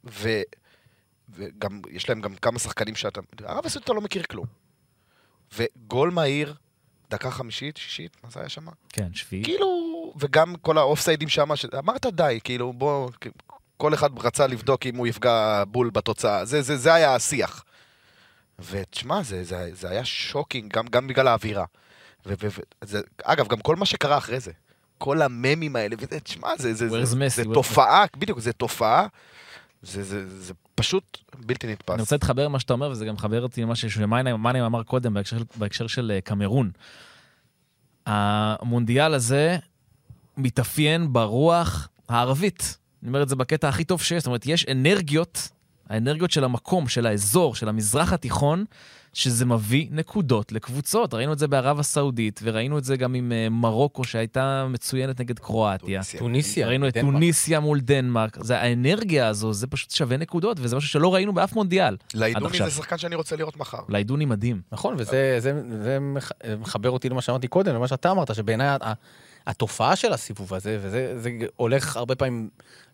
[0.05, 0.29] ו...
[1.35, 3.20] וגם, יש להם גם כמה שחקנים שאתה...
[3.45, 4.47] ערב הסעודית אתה לא מכיר כלום.
[5.57, 6.55] וגול מהיר,
[7.11, 8.66] דקה חמישית, שישית, מה זה היה שם?
[8.89, 9.47] כן, שביעית.
[9.47, 11.64] כאילו, וגם כל האופסיידים שם, ש...
[11.78, 13.11] אמרת די, כאילו, בוא,
[13.76, 17.64] כל אחד רצה לבדוק אם הוא יפגע בול בתוצאה, זה, זה, זה היה השיח.
[18.59, 21.64] ותשמע, זה, זה, זה היה שוקינג, גם, גם בגלל האווירה.
[22.26, 22.49] ו, ו,
[22.85, 24.53] זה, אגב, גם כל מה שקרה אחרי זה,
[24.99, 27.28] כל הממים האלה, וזה, תשמע, זה, זה, זה, זה?
[27.28, 29.07] זה תופעה, בדיוק, זה תופעה,
[29.83, 31.91] זה, זה, זה פשוט בלתי נתפס.
[31.91, 35.39] אני רוצה להתחבר למה שאתה אומר, וזה גם מחבר אותי למה שמאנם אמר קודם בהקשר,
[35.57, 36.70] בהקשר של אה, קמרון.
[38.07, 39.59] המונדיאל הזה
[40.37, 42.78] מתאפיין ברוח הערבית.
[43.03, 45.49] אני אומר את זה בקטע הכי טוב שיש, זאת אומרת, יש אנרגיות,
[45.89, 48.64] האנרגיות של המקום, של האזור, של המזרח התיכון,
[49.15, 51.15] שזה מביא נקודות לקבוצות.
[51.15, 55.39] ראינו את זה בערב הסעודית, וראינו את זה גם עם אה, מרוקו, שהייתה מצוינת נגד
[55.39, 56.01] קרואטיה.
[56.19, 56.67] טוניסיה.
[56.69, 57.13] ראינו את דנמרק.
[57.15, 58.39] טוניסיה מול דנמרק.
[58.45, 61.97] זה האנרגיה הזו, זה פשוט שווה נקודות, וזה משהו שלא ראינו באף מונדיאל.
[62.15, 62.59] לעידוני.
[62.59, 63.79] זה שחקן שאני רוצה לראות מחר.
[63.89, 64.61] ליידוני מדהים.
[64.73, 68.69] נכון, וזה זה, זה מח- מחבר אותי למה שאמרתי קודם, למה שאתה אמרת, שבעיניי
[69.47, 72.49] התופעה של הסיבוב הזה, וזה זה הולך הרבה פעמים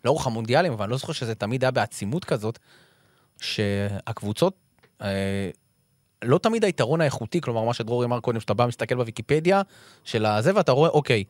[0.05, 2.59] לאורך המונדיאלים, אבל אני לא זוכר שזה תמיד היה בעצימות כזאת,
[3.41, 4.53] שהקבוצות,
[5.01, 5.49] אה,
[6.23, 9.61] לא תמיד היתרון האיכותי, כלומר מה שדרורי אמר קודם, שאתה בא מסתכל בוויקיפדיה
[10.03, 11.23] של הזה, ואתה רואה, אוקיי,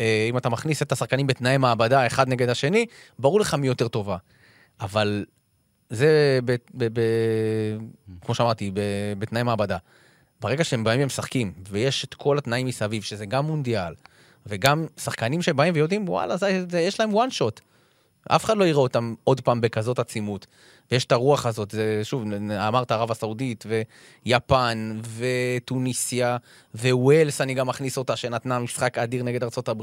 [0.00, 2.86] אה, אם אתה מכניס את השחקנים בתנאי מעבדה אחד נגד השני,
[3.18, 4.16] ברור לך מי יותר טובה.
[4.80, 5.24] אבל
[5.90, 7.00] זה, ב, ב, ב,
[8.24, 8.80] כמו שאמרתי, ב,
[9.18, 9.76] בתנאי מעבדה.
[10.40, 13.94] ברגע שהם באים ומשחקים, ויש את כל התנאים מסביב, שזה גם מונדיאל,
[14.46, 17.60] וגם שחקנים שבאים ויודעים, וואלה, זה, זה, יש להם one shot.
[18.28, 20.46] אף אחד לא יראה אותם עוד פעם בכזאת עצימות.
[20.92, 22.24] ויש את הרוח הזאת, זה שוב,
[22.68, 23.64] אמרת ערב הסעודית,
[24.26, 26.36] ויפן, וטוניסיה,
[26.74, 29.82] וווילס, אני גם מכניס אותה, שנתנה משחק אדיר נגד ארה"ב,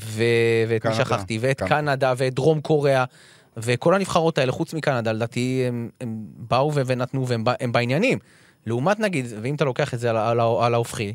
[0.00, 0.22] ו...
[0.68, 0.94] ואת מי.
[0.94, 1.68] שכחתי, ואת קנדה.
[1.68, 3.04] קנדה, ואת דרום קוריאה,
[3.56, 8.18] וכל הנבחרות האלה, חוץ מקנדה, לדעתי, הם, הם באו ונתנו, והם הם בעניינים.
[8.66, 11.14] לעומת נגיד, ואם אתה לוקח את זה על, על, על ההופכי,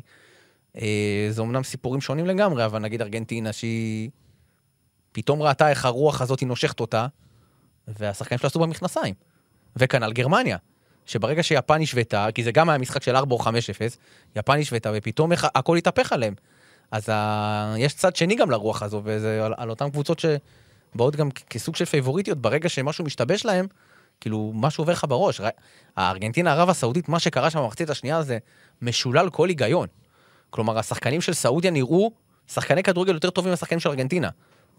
[0.80, 4.10] אה, זה אמנם סיפורים שונים לגמרי, אבל נגיד ארגנטינה שהיא
[5.16, 7.06] פתאום ראתה איך הרוח הזאת נושכת אותה,
[7.88, 9.14] והשחקנים שלה עשו במכנסיים.
[9.76, 10.56] וכנ"ל גרמניה,
[11.06, 13.46] שברגע שיפן השוותה, כי זה גם היה משחק של 4 או 5-0,
[14.36, 16.34] יפן השוותה, ופתאום איך, הכל התהפך עליהם.
[16.90, 17.74] אז ה...
[17.78, 21.84] יש צד שני גם לרוח הזו, וזה על, על אותן קבוצות שבאות גם כסוג של
[21.84, 23.66] פייבוריטיות, ברגע שמשהו משתבש להם,
[24.20, 25.40] כאילו, משהו עובר לך בראש.
[25.96, 28.38] הארגנטינה, ערב הסעודית, מה שקרה שם במחצית השנייה זה
[28.82, 29.88] משולל כל היגיון.
[30.50, 32.10] כלומר, השחקנים של סעודיה נראו
[32.48, 34.28] שחקני כדורגל יותר טובים מהשחקנים של ארגנטינה.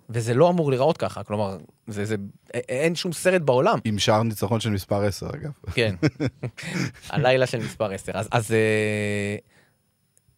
[0.10, 2.16] וזה לא אמור להיראות ככה, כלומר, זה, זה,
[2.54, 3.80] אין שום סרט בעולם.
[3.84, 5.52] עם שער ניצחון של מספר 10, אגב.
[5.74, 5.96] כן.
[7.10, 8.12] הלילה של מספר 10.
[8.16, 9.36] אז, אז אה,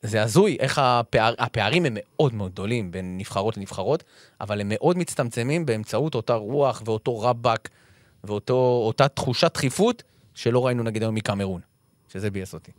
[0.01, 4.03] זה הזוי איך הפער, הפערים הם מאוד מאוד גדולים בין נבחרות לנבחרות,
[4.41, 7.70] אבל הם מאוד מצטמצמים באמצעות אותה רוח ואותו רבאק
[8.24, 10.03] ואותה תחושת דחיפות
[10.34, 11.61] שלא ראינו נגיד היום מקמרון,
[12.07, 12.72] שזה ביאס אותי.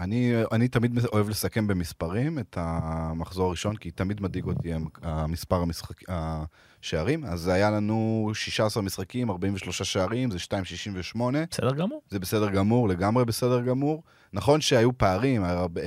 [0.00, 5.56] אני, אני תמיד אוהב לסכם במספרים את המחזור הראשון, כי תמיד מדאיג אותי המ- המספר
[5.56, 7.24] המשחק, השערים.
[7.24, 11.18] אז זה היה לנו 16 משחקים, 43 שערים, זה 2.68.
[11.50, 12.02] בסדר גמור.
[12.10, 14.02] זה בסדר גמור, לגמרי בסדר גמור.
[14.32, 15.80] נכון שהיו פערים, היה הרבה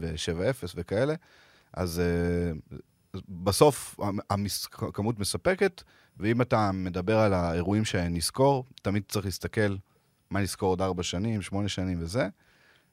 [0.00, 1.14] ו-7-0 וכאלה,
[1.74, 2.02] אז
[2.74, 3.96] uh, בסוף
[4.30, 4.66] המס...
[4.72, 5.82] הכמות מספקת,
[6.16, 9.76] ואם אתה מדבר על האירועים שנזכור, תמיד צריך להסתכל
[10.30, 12.28] מה נזכור עוד ארבע שנים, שמונה שנים וזה.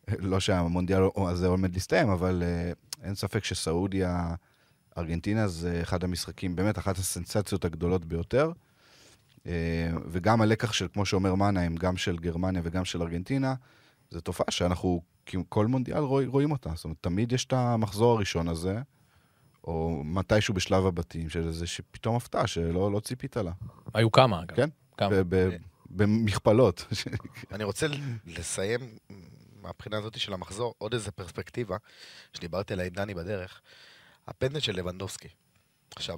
[0.19, 4.35] לא שהמונדיאל הזה עומד להסתיים, אבל uh, אין ספק שסעודיה,
[4.97, 8.51] ארגנטינה זה אחד המשחקים, באמת אחת הסנסציות הגדולות ביותר.
[9.47, 13.55] אה, וגם הלקח של, כמו שאומר מנהיים, גם של גרמניה וגם של ארגנטינה,
[14.11, 15.01] זו תופעה שאנחנו
[15.49, 16.69] כל מונדיאל רוא, רואים אותה.
[16.75, 18.81] זאת אומרת, תמיד יש את המחזור הראשון הזה,
[19.63, 23.51] או מתישהו בשלב הבתים, של איזה שפתאום הפתעה שלא לא ציפית לה.
[23.93, 24.55] היו כמה, אגב.
[24.55, 24.69] כן?
[24.97, 25.09] כמה.
[25.29, 25.49] ב-
[25.89, 26.85] במכפלות.
[27.51, 27.87] אני רוצה
[28.25, 28.79] לסיים
[29.67, 31.77] מהבחינה הזאת של המחזור עוד איזה פרספקטיבה,
[32.33, 33.61] שדיברתי עליה עם דני בדרך,
[34.27, 35.27] הפנדל של לבנדובסקי.
[35.95, 36.17] עכשיו,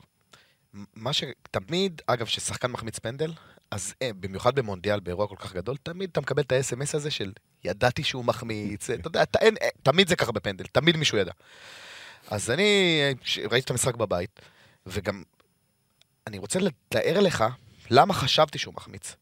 [0.74, 3.34] מה שתמיד, אגב, כששחקן מחמיץ פנדל,
[3.72, 7.34] אז אה, במיוחד במונדיאל, באירוע כל כך גדול, תמיד אתה מקבל את ה-SMS הזה של
[7.64, 11.32] ידעתי שהוא מחמיץ, אתה יודע, אתה, אין, אה, תמיד זה ככה בפנדל, תמיד מישהו ידע.
[12.28, 13.00] אז אני
[13.52, 14.39] ראיתי את המשחק בבית,
[14.86, 15.24] וגם
[16.28, 17.43] אני רוצה לתאר לך
[17.89, 19.16] למה חשבתי שהוא מחמיץ.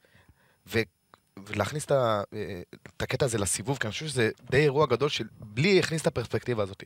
[1.46, 2.62] ולהכניס את, ה, אה,
[2.96, 6.08] את הקטע הזה לסיבוב, כי אני חושב שזה די אירוע גדול של בלי להכניס את
[6.08, 6.84] הפרספקטיבה הזאת.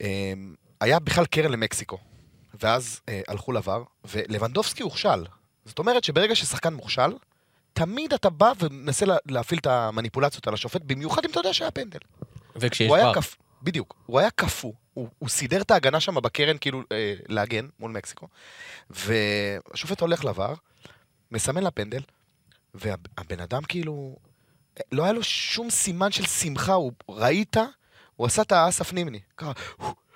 [0.00, 0.32] אה,
[0.80, 1.98] היה בכלל קרן למקסיקו,
[2.62, 5.24] ואז אה, הלכו לבר, ולבנדובסקי הוכשל.
[5.64, 7.10] זאת אומרת שברגע ששחקן מוכשל,
[7.72, 11.70] תמיד אתה בא ומנסה לה, להפעיל את המניפולציות על השופט, במיוחד אם אתה יודע שהיה
[11.70, 11.98] פנדל.
[12.56, 13.14] וכשיש בר.
[13.14, 13.36] קפ...
[13.62, 17.90] בדיוק, הוא היה קפוא, הוא, הוא סידר את ההגנה שם בקרן כאילו אה, להגן מול
[17.90, 18.28] מקסיקו,
[18.90, 20.54] והשופט הולך לבר,
[21.30, 22.00] מסמן לה פנדל,
[22.74, 24.16] והבן אדם כאילו,
[24.92, 27.56] לא היה לו שום סימן של שמחה, הוא ראית,
[28.16, 29.52] הוא עשה את האסף נימני, ככה,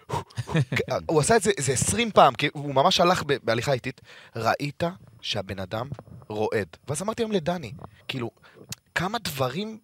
[1.10, 4.00] הוא עשה את זה איזה 20 פעם, כי הוא ממש הלך בהליכה איטית,
[4.36, 4.82] ראית
[5.20, 5.88] שהבן אדם
[6.28, 6.68] רועד.
[6.88, 7.72] ואז אמרתי היום לדני,
[8.08, 8.30] כאילו,
[8.94, 9.78] כמה דברים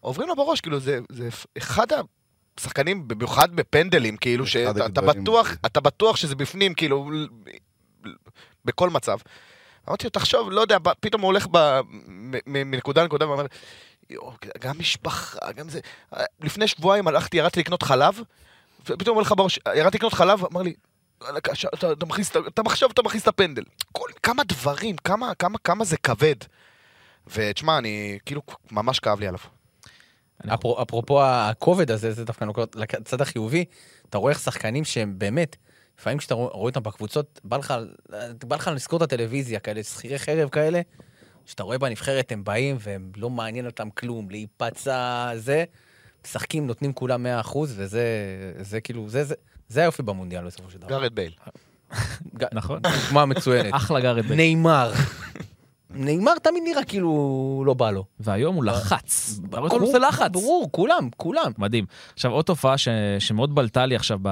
[0.00, 1.28] עוברים לו בראש, כאילו, זה, זה
[1.58, 1.86] אחד
[2.58, 4.88] השחקנים, במיוחד בפנדלים, כאילו, שאתה.
[5.00, 7.10] בטוח, אתה בטוח שזה בפנים, כאילו,
[8.64, 9.18] בכל מצב.
[9.88, 11.46] אמרתי לו, תחשוב, לא יודע, פתאום הוא הולך
[12.46, 13.46] מנקודה לנקודה ואומר,
[14.10, 15.80] "יואו, גם משפחה, גם זה...
[16.40, 18.20] לפני שבועיים הלכתי, ירדתי לקנות חלב,
[18.80, 19.32] ופתאום אומר לך
[19.74, 20.74] ירדתי לקנות חלב, אמר לי,
[21.20, 22.30] "וואלכ, ש- אתה, אתה מכניס,
[22.90, 23.62] אתה מכניס את הפנדל.
[24.22, 25.34] כמה דברים, כמה,
[25.84, 26.36] זה כבד.
[27.26, 29.40] ותשמע, אני, כאילו, ממש כאב לי עליו.
[30.54, 33.64] אפרו- אפרופו הכובד הזה, זה דווקא נוקט לצד החיובי,
[34.10, 35.56] אתה רואה איך שחקנים שהם באמת,
[36.02, 37.74] לפעמים כשאתה רואה רואה אותם בקבוצות, בא לך,
[38.48, 40.80] בא לך לזכור את הטלוויזיה, כאלה שכירי חרב כאלה,
[41.46, 45.64] שאתה רואה בנבחרת, הם באים והם לא מעניין אותם כלום, להיפצע, זה,
[46.24, 48.04] משחקים, נותנים כולם 100%, וזה
[48.60, 49.34] זה כאילו, זה, זה,
[49.68, 50.88] זה היופי במונדיאל בסופו של דבר.
[50.88, 51.32] גארד בייל.
[52.52, 52.80] נכון.
[53.06, 53.74] דוגמה מצוינת.
[53.74, 54.54] אחלה גארת' בייל.
[54.54, 54.92] ניימאר.
[55.94, 58.04] ניימאר תמיד נראה כאילו לא בא לו.
[58.20, 59.40] והיום הוא לחץ.
[59.48, 60.30] אתה רואה ברור, שהוא עושה לחץ.
[60.32, 61.52] ברור, כולם, כולם.
[61.58, 61.86] מדהים.
[62.12, 62.88] עכשיו, עוד תופעה ש...
[63.18, 64.30] שמאוד בלטה לי עכשיו ב...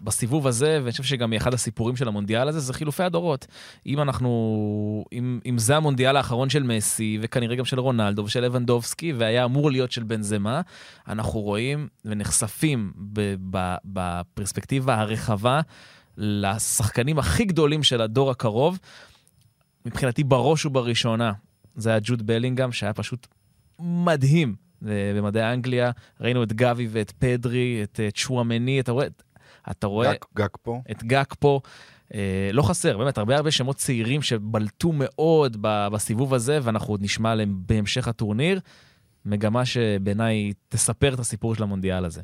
[0.00, 3.46] בסיבוב הזה, ואני חושב שגם היא אחד הסיפורים של המונדיאל הזה, זה חילופי הדורות.
[3.86, 5.04] אם אנחנו...
[5.12, 9.70] אם, אם זה המונדיאל האחרון של מסי, וכנראה גם של רונלדו ושל לבנדובסקי, והיה אמור
[9.70, 10.60] להיות של בנזמה,
[11.08, 13.34] אנחנו רואים ונחשפים ב...
[13.50, 13.74] ב...
[13.84, 15.60] בפרספקטיבה הרחבה
[16.16, 18.78] לשחקנים הכי גדולים של הדור הקרוב.
[19.86, 21.32] מבחינתי, בראש ובראשונה,
[21.76, 23.26] זה היה ג'וד בלינגהם, שהיה פשוט
[23.78, 24.54] מדהים
[24.86, 25.90] אה, במדעי אנגליה.
[26.20, 29.06] ראינו את גבי ואת פדרי, את אה, צ'ואמני, אתה רואה,
[29.70, 30.80] אתה רואה גג- גג פה.
[30.90, 31.60] את גג פה.
[32.14, 37.02] אה, לא חסר, באמת, הרבה הרבה שמות צעירים שבלטו מאוד ב- בסיבוב הזה, ואנחנו עוד
[37.02, 38.60] נשמע עליהם בהמשך הטורניר.
[39.24, 42.22] מגמה שבעיניי תספר את הסיפור של המונדיאל הזה.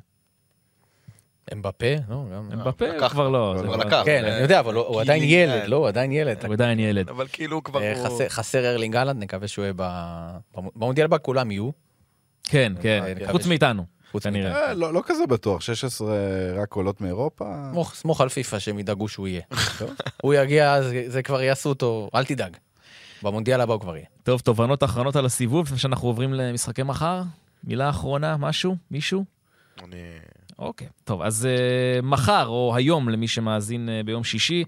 [1.52, 1.86] אמבפה?
[2.08, 2.48] לא, גם...
[2.52, 2.84] אמבפה.
[3.08, 3.54] כבר לא.
[3.64, 4.02] כבר לקח.
[4.04, 5.22] כן, אני יודע, אבל הוא- הוא עדיין.
[5.22, 5.76] ילד, לא?
[5.76, 6.44] הוא עדיין ילד.
[6.44, 7.08] הוא עדיין ילד.
[7.08, 8.06] אבל כאילו כבר אה, הוא...
[8.06, 9.72] חסר- חסר ארלינג אהלנד, נקווה שהוא יהיה
[10.76, 11.70] במונדיאל הבא, כולם יהיו.
[12.44, 14.66] כן, כן, אה, חוץ מאיתנו, חוץ כנראה.
[14.68, 16.08] אה, לא לא כזה בטוח, 16
[16.62, 17.44] רק עולות מאירופה.
[17.94, 19.42] סמוך- על פיפא שהם ידאגו שהוא יהיה.
[20.22, 22.56] הוא יגיע, זה- זה כבר יעשו אותו, אל תדאג.
[23.22, 24.06] במונדיאל הבא הוא כבר יהיה.
[24.22, 27.22] טוב, תובנות אחרונות על הסיבוב, לפני שאנחנו עוברים למשחקי מחר?
[27.64, 28.76] מילה אחרונה, משהו?
[28.90, 29.24] מישהו?
[29.84, 29.96] אני...
[30.58, 30.88] אוקיי.
[31.04, 34.64] טוב, אז אה, מחר, או היום, למי שמאזין אה, ביום שישי,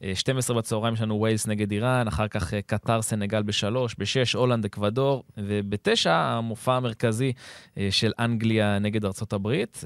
[0.00, 4.32] אה, 12 בצהריים יש לנו ויילס נגד איראן, אחר כך אה, קטר סנגל בשלוש, בשש
[4.32, 7.32] הולנד אקוודור, ובתשע המופע המרכזי
[7.74, 9.84] אה, של אנגליה נגד ארצות הברית.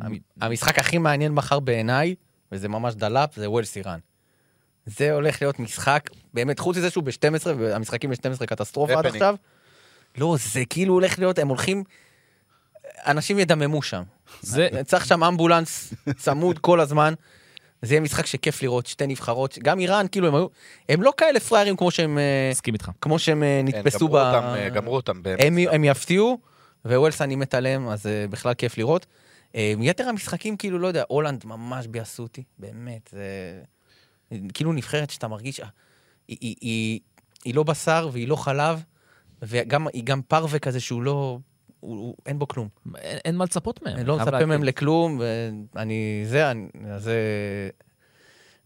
[0.00, 0.04] אה,
[0.40, 2.14] המשחק הכי מעניין מחר בעיניי,
[2.52, 3.98] וזה ממש דלאפ, זה ויילס איראן.
[4.86, 9.06] זה הולך להיות משחק, באמת, חוץ מזה שהוא ב-12, והמשחקים ב-12 קטסטרופה עד.
[9.06, 9.36] עכשיו.
[10.18, 11.84] לא, זה כאילו הולך להיות, הם הולכים,
[13.06, 14.02] אנשים ידממו שם.
[14.40, 17.14] זה, צריך שם אמבולנס צמוד כל הזמן.
[17.82, 20.46] זה יהיה משחק שכיף לראות, שתי נבחרות, גם איראן, כאילו הם היו,
[20.88, 22.90] הם לא כאלה פראיירים כמו שהם, אה, מסכים איתך.
[23.00, 24.12] כמו שהם אה, כן, נתפסו ב...
[24.12, 25.40] גמרו אותם, אה, גמרו אותם באמת.
[25.70, 26.38] הם, יפתיעו,
[26.84, 29.06] וווילס אני מת עליהם, אז בכלל כיף לראות.
[29.54, 33.24] יתר המשחקים, כאילו, לא יודע, הולנד ממש ביאסו אותי, באמת, זה...
[34.54, 35.60] כאילו נבחרת שאתה מרגיש,
[36.28, 37.00] היא, היא, היא,
[37.44, 38.82] היא לא בשר והיא לא חלב,
[39.42, 41.38] והיא גם פרווה כזה שהוא לא...
[41.82, 42.68] הוא, הוא, אין בו כלום.
[42.98, 43.96] אין, אין מה לצפות מהם.
[43.96, 44.46] אני לא מצפה.
[44.46, 45.20] מהם לכלום,
[45.74, 46.22] ואני...
[46.26, 46.50] זה...
[46.50, 47.16] אני- זה...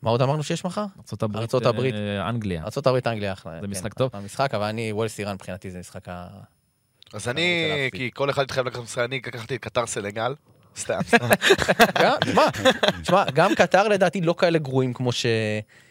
[0.03, 0.85] מה עוד אמרנו שיש מחר?
[1.23, 1.95] הברית, ארצות הברית.
[1.95, 2.63] אה, אנגליה.
[2.63, 3.53] ארה"ב אנגליה אחלה.
[3.61, 4.11] זה כן, משחק טוב.
[4.15, 6.29] המשחק, אבל אני, ווילס איראן מבחינתי זה משחק ה...
[7.13, 7.69] אז אני.
[7.93, 10.35] כי כל אחד התחייב לקחת משחק, אני לקחתי את קטר סלגל.
[10.77, 11.29] סתם, סתם.
[12.03, 12.43] גם, תשמע,
[13.03, 15.27] תשמע, גם קטר לדעתי לא כאלה גרועים כמו ש...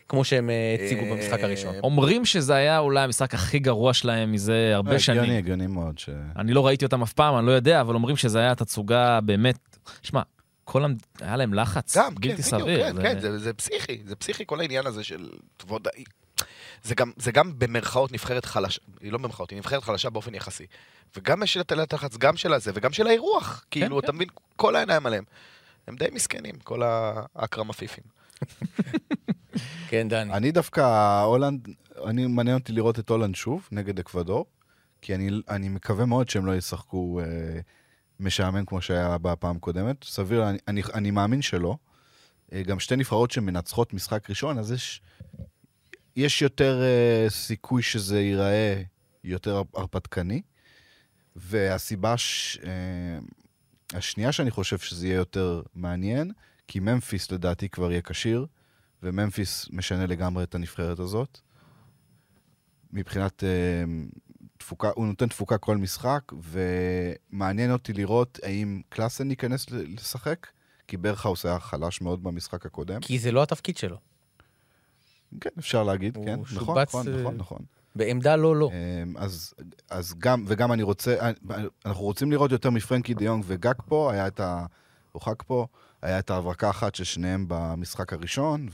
[0.10, 1.76] כמו שהם אה, הציגו במשחק הראשון.
[1.84, 5.38] אומרים שזה היה אולי המשחק הכי גרוע שלהם מזה הרבה הגיוני, שנים.
[5.38, 6.00] הגיוני מאוד.
[6.00, 9.20] ש- אני לא ראיתי אותם אף פעם, אני לא יודע, אבל אומרים שזה היה תצוגה
[9.22, 9.78] באמת...
[10.02, 10.22] שמע,
[10.64, 10.98] כל המד...
[11.22, 12.84] היה להם לחץ גם, כן, בלתי בדיוק, סביר.
[12.84, 15.30] כן, זה- כן, זה- זה פסיכי, זה פסיכי כל העניין הזה של.
[16.84, 20.66] זה גם, זה גם במרכאות נבחרת חלשה, היא לא במרכאות, היא נבחרת חלשה באופן יחסי.
[21.18, 23.66] וגם יש את הלחץ, גם של הזה, וגם של האירוח.
[23.72, 24.06] כאילו, כן.
[24.06, 25.24] אתה מבין, כל העיניים עליהם.
[25.88, 28.04] הם די מסכנים, כל האקרם עפיפים.
[29.90, 30.34] כן, דני.
[30.34, 31.68] אני דווקא, הולנד,
[32.06, 34.46] אני מעניין אותי לראות את הולנד שוב, נגד אקוודור,
[35.02, 37.26] כי אני, אני מקווה מאוד שהם לא ישחקו אה,
[38.20, 40.04] משעמם כמו שהיה בפעם הקודמת.
[40.04, 41.76] סביר, אני, אני, אני מאמין שלא.
[42.54, 45.02] אה, גם שתי נבחרות שמנצחות משחק ראשון, אז יש,
[46.16, 48.82] יש יותר אה, סיכוי שזה ייראה
[49.24, 50.42] יותר הרפתקני.
[51.36, 53.20] והסיבה ש, אה,
[53.98, 56.32] השנייה שאני חושב שזה יהיה יותר מעניין,
[56.68, 58.46] כי ממפיס לדעתי כבר יהיה כשיר,
[59.04, 61.40] וממפיס משנה לגמרי את הנבחרת הזאת.
[62.92, 63.84] מבחינת אה,
[64.58, 70.48] תפוקה, הוא נותן תפוקה כל משחק, ומעניין אותי לראות האם קלאסן ייכנס לשחק,
[70.88, 73.02] כי ברכהאוס היה חלש מאוד במשחק הקודם.
[73.02, 73.98] כי זה לא התפקיד שלו.
[75.42, 76.40] כן, אפשר להגיד, כן.
[76.40, 77.60] נכון, שובץ, נכון, אה, נכון, נכון.
[77.96, 78.72] בעמדה לא לא.
[78.74, 79.54] אמ, אז,
[79.90, 81.32] אז גם, וגם אני רוצה,
[81.86, 84.66] אנחנו רוצים לראות יותר מפרנקי דיונג וגאקפו, היה את ה...
[85.12, 85.68] הורחק פה,
[86.02, 88.68] היה את ההברקה אחת של שניהם במשחק הראשון,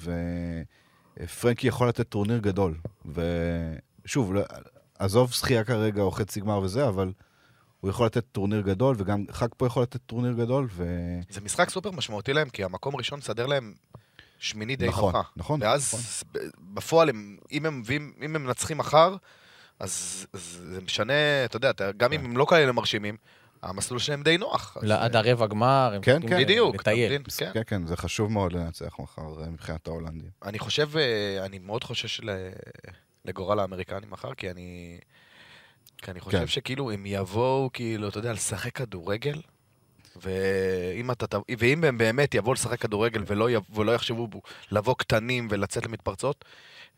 [1.19, 2.77] ופרנקי יכול לתת טורניר גדול.
[4.05, 4.41] ושוב, לא-
[4.99, 7.11] עזוב זכייה כרגע או חצי גמר וזה, אבל
[7.79, 10.85] הוא יכול לתת טורניר גדול, וגם גאקפו יכול לתת טורניר גדול, ו...
[11.29, 13.73] זה משחק סופר משמעותי להם, כי המקום הראשון מסדר להם
[14.41, 15.29] שמיני די נכון, נוחה.
[15.35, 16.41] נכון, ואז נכון.
[16.41, 17.83] ב- בפועל, הם, אם הם
[18.25, 19.15] אם הם מנצחים מחר,
[19.79, 21.13] אז אז זה משנה,
[21.45, 22.25] אתה יודע, אתה- גם אם כן.
[22.25, 23.17] הם לא כאלה מרשימים,
[23.61, 24.77] המסלול שלהם די נוח.
[24.91, 26.43] עד הרבע גמר, הם כן, צריכים כן.
[26.43, 27.05] בדיוק, לטייל.
[27.09, 27.23] מבין?
[27.37, 27.51] כן.
[27.53, 30.29] כן, כן, זה חשוב מאוד לנצח מחר אה, מבחינת ההולנדים.
[30.45, 32.21] אני חושב, אה, אני מאוד חושש
[33.25, 34.99] לגורל האמריקנים מחר, כי אני...
[35.97, 36.47] כי אני חושב כן.
[36.47, 39.41] שכאילו, הם יבואו, כאילו, אתה יודע, לשחק כדורגל,
[40.15, 44.41] ואם, אתה, ואם הם באמת יבואו לשחק כדורגל ולא, יב, ולא יחשבו בו
[44.71, 46.45] לבוא קטנים ולצאת למתפרצות,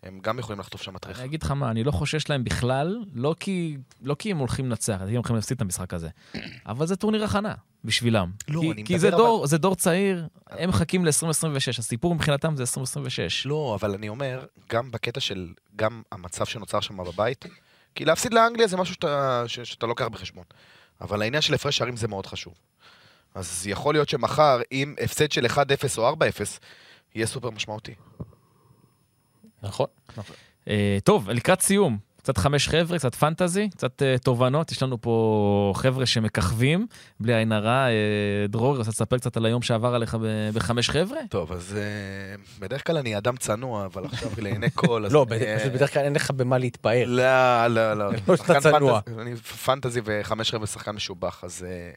[0.03, 1.17] הם גם יכולים לחטוף שם מטריח.
[1.19, 4.65] אני אגיד לך מה, אני לא חושש להם בכלל, לא כי, לא כי הם הולכים
[4.65, 6.09] לנצח, כי הם הולכים להפסיד את המשחק הזה,
[6.65, 7.53] אבל זה טורניר הכנה
[7.83, 8.31] בשבילם.
[8.47, 12.55] לא, כי, אני כי זה, אבל- דור, זה דור צעיר, הם מחכים ל-2026, הסיפור מבחינתם
[12.55, 13.45] זה 2026.
[13.45, 17.45] לא, אבל אני אומר, גם בקטע של, גם המצב שנוצר שם בבית,
[17.95, 20.43] כי להפסיד לאנגליה זה משהו שאתה, ש, שאתה לוקח בחשבון.
[21.01, 22.53] אבל העניין של הפרש שערים זה מאוד חשוב.
[23.35, 25.57] אז יכול להיות שמחר, אם הפסד של 1-0
[25.97, 26.15] או 4-0,
[27.15, 27.93] יהיה סופר משמעותי.
[29.63, 29.87] נכון.
[30.67, 35.73] אה, טוב, לקראת סיום, קצת חמש חבר'ה, קצת פנטזי, קצת אה, תובנות, יש לנו פה
[35.75, 36.87] חבר'ה שמככבים,
[37.19, 37.87] בלי עין הרע.
[37.87, 37.91] אה,
[38.49, 41.17] דרור, רוצה לספר קצת על היום שעבר עליך ב- בחמש חבר'ה?
[41.29, 45.05] טוב, אז אה, בדרך כלל אני אדם צנוע, אבל עכשיו לעיני כל...
[45.05, 45.25] אז לא,
[45.73, 47.03] בדרך כלל אין לך במה להתפאר.
[47.07, 48.11] לא, לא, לא.
[48.27, 48.99] לא שאתה צנוע.
[49.01, 51.91] פנטזי- אני פנטזי וחמש חבר'ה שחקן משובח, אז אה,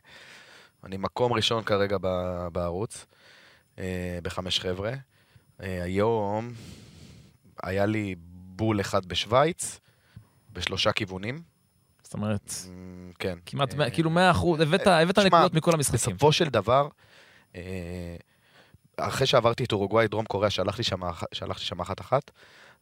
[0.87, 3.07] אני מקום ראשון כרגע ב- בערוץ,
[3.79, 4.93] אה, בחמש חבר'ה.
[5.63, 6.53] אה, היום
[7.63, 9.81] היה לי בול אחד בשוויץ,
[10.53, 11.43] בשלושה כיוונים.
[12.03, 13.39] זאת אומרת, אמ, כן.
[13.47, 15.99] כמעט, אה, כאילו 100 אחוז, הבאת הבאת תשמע, נקודות מכל המשחקים.
[15.99, 16.89] בסופו של דבר,
[17.57, 18.17] אה,
[18.97, 21.01] אחרי שעברתי את אורוגוואי, דרום קוריאה, שם,
[21.33, 22.31] שהלכתי שם אחת-אחת,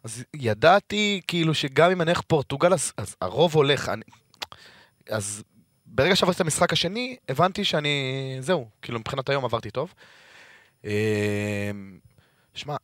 [0.05, 3.89] אז ידעתי כאילו שגם אם אני הולך פורטוגל, אז, אז הרוב הולך.
[3.89, 4.03] אני,
[5.11, 5.45] אז
[5.95, 7.89] ברגע שעברתי את המשחק השני, הבנתי שאני...
[8.41, 9.95] זהו, כאילו מבחינת היום עברתי טוב.
[10.85, 11.71] אה,
[12.55, 12.77] שמע,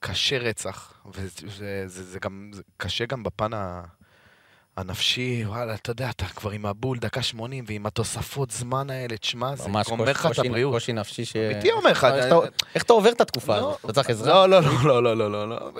[0.00, 1.28] קשה רצח, וזה
[1.86, 3.82] זה, זה, גם זה קשה גם בפן ה...
[4.76, 9.56] הנפשי, וואלה, אתה יודע, אתה כבר עם הבול דקה 80 ועם התוספות זמן האלה, תשמע,
[9.56, 10.74] זה גומר לך את הבריאות.
[10.74, 11.36] קושי נפשי ש...
[11.36, 12.34] אמיתי אומר לך, איך אתה-
[12.74, 13.68] איך אתה עובר את התקופה לא.
[13.70, 13.84] הזאת?
[13.84, 14.46] אתה צריך עזרה?
[14.46, 15.70] לא, לא, לא, לא, לא, לא, לא, לא.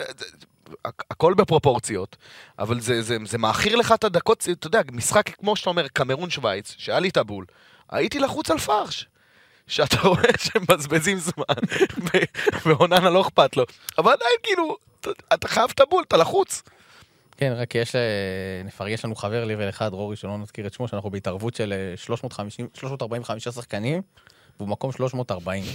[0.84, 2.16] הכל בפרופורציות,
[2.58, 6.30] אבל זה, זה, זה מעכיר לך את הדקות, אתה יודע, משחק כמו שאתה אומר, קמרון
[6.30, 7.44] שווייץ, שהיה לי את הבול,
[7.90, 9.06] הייתי לחוץ על פרש.
[9.66, 11.54] שאתה רואה שהם מבזבזים זמן,
[12.66, 13.64] ואוננה לא אכפת לו,
[13.98, 16.62] אבל עדיין כאילו, אתה- אתה חייב את הבול, אתה לחוץ.
[17.36, 18.00] כן, רק יש, אה,
[18.64, 21.96] נפרגן, יש לנו חבר ליבל אחד, רורי, שלא נזכיר את שמו, שאנחנו בהתערבות של אה,
[21.96, 24.02] 350, 345 שחקנים,
[24.58, 25.64] והוא מקום 340.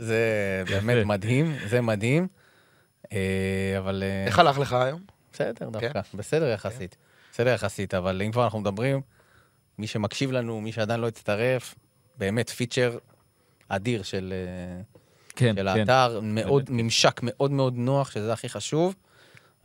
[0.00, 0.18] זה
[0.70, 1.06] באמת.
[1.06, 2.28] מדהים, זה מדהים.
[3.12, 3.18] אה,
[3.78, 5.00] אבל אה, איך הלך לך היום?
[5.32, 6.96] בסדר דווקא, בסדר יחסית.
[7.32, 9.00] בסדר יחסית, אבל אם כבר אנחנו מדברים,
[9.78, 11.74] מי שמקשיב לנו, מי שעדיין לא הצטרף,
[12.18, 12.98] באמת פיצ'ר
[13.68, 14.82] אדיר של, אה,
[15.36, 15.80] כן, של כן.
[15.80, 18.94] האתר, מאוד, ממשק מאוד מאוד נוח, שזה הכי חשוב.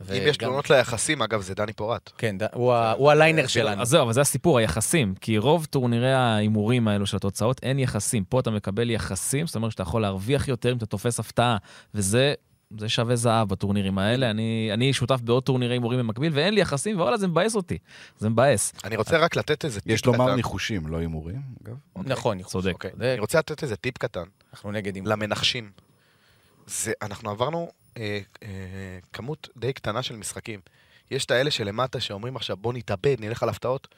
[0.00, 2.10] אם יש תלונות ליחסים, אגב, זה דני פורט.
[2.18, 3.82] כן, ד- הוא ה- הוא הליינר שלנו.
[3.82, 5.14] אז זהו, אבל זה הסיפור, היחסים.
[5.20, 8.24] כי רוב טורנירי ההימורים האלו של התוצאות, אין יחסים.
[8.24, 11.56] פה אתה מקבל יחסים, זאת אומרת שאתה יכול להרוויח יותר אם אתה תופס הפתעה,
[11.94, 12.34] וזה...
[12.78, 14.30] זה שווה זהב בטורנירים האלה.
[14.30, 17.78] אני, אני שותף בעוד טורנירי הימורים במקביל, ואין לי יחסים, ווואלה, זה מבאס אותי.
[18.18, 18.72] זה מבאס.
[18.84, 20.10] אני רוצה רק לתת איזה טיפ יש קטן.
[20.10, 21.76] לומר ניחושים, לא הימורים, אגב.
[21.96, 22.52] נכון, ניחוש.
[22.52, 22.72] צודק.
[22.72, 22.90] אוקיי.
[22.90, 23.04] צודק.
[23.04, 24.24] אני רוצה לתת איזה טיפ קטן.
[24.52, 25.06] אנחנו נגד עם...
[25.06, 25.70] למנחשים.
[26.66, 28.48] זה, אנחנו עברנו אה, אה,
[29.12, 30.60] כמות די קטנה של משחקים.
[31.10, 33.88] יש את האלה שלמטה שאומרים עכשיו בוא נתאבד, נלך על הפתעות.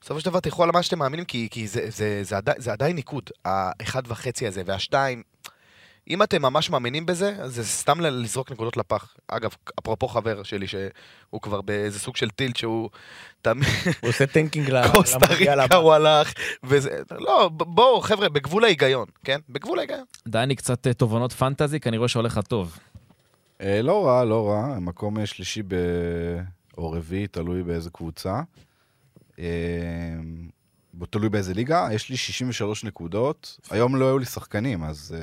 [0.00, 2.72] בסופו של דבר תלכו על מה שאתם מאמינים, כי, כי זה, זה, זה, עדיין, זה
[2.72, 3.30] עדיין ניקוד.
[3.44, 5.22] האחד וחצי הזה והשתיים,
[6.08, 9.14] אם אתם ממש מאמינים בזה, זה סתם ל- לזרוק נקודות לפח.
[9.28, 12.90] אגב, אפרופו חבר שלי, שהוא כבר באיזה סוג של tilt, שהוא
[13.42, 13.68] תמיד...
[14.00, 15.76] הוא עושה tanking ל- קוסטה למונדיאל ריקה.
[15.76, 16.32] הוא הלך,
[16.64, 16.90] וזה...
[17.10, 19.40] לא, בואו, חבר'ה, בגבול ההיגיון, כן?
[19.48, 20.04] בגבול ההיגיון.
[20.28, 22.78] דני, קצת אה, תובנות פנטזי, כי אני רואה שהולך לך טוב.
[23.60, 25.74] אה, לא רע, לא רע, מקום אה, שלישי ב...
[26.78, 28.40] או רביעי, תלוי באיזה קבוצה.
[29.38, 29.44] אה,
[30.94, 33.58] בו- תלוי באיזה ליגה, יש לי 63 נקודות.
[33.70, 35.16] היום לא היו לי שחקנים, אז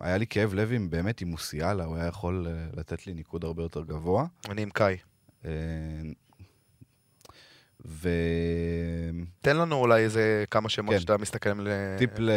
[0.00, 3.44] היה לי כאב לב עם באמת עם מוסיאלה, הוא היה יכול אה, לתת לי ניקוד
[3.44, 4.26] הרבה יותר גבוה.
[4.50, 4.96] אני עם קאי.
[5.44, 5.50] אה,
[7.86, 8.08] ו...
[9.40, 11.00] תן לנו אולי איזה כמה שמות כן.
[11.00, 11.68] שאתה מסתכל ל...
[11.98, 12.30] טיפ ל...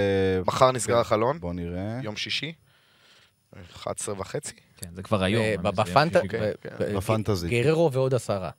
[0.45, 0.99] מחר נסגר כן.
[1.01, 1.99] החלון, בוא נראה.
[2.03, 2.53] יום שישי,
[3.75, 4.53] 11 וחצי.
[4.77, 5.43] כן, זה כבר היום.
[5.43, 5.55] אה.
[6.13, 6.95] זה- כן, כן.
[6.97, 7.49] בפנטזי.
[7.49, 8.49] גררו ועוד עשרה.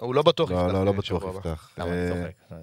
[0.00, 1.36] הוא לא בטוח לא, יפתח לא, לא בטוח.
[1.36, 1.70] יפתח.
[1.78, 2.54] למה אה, אני צוחק?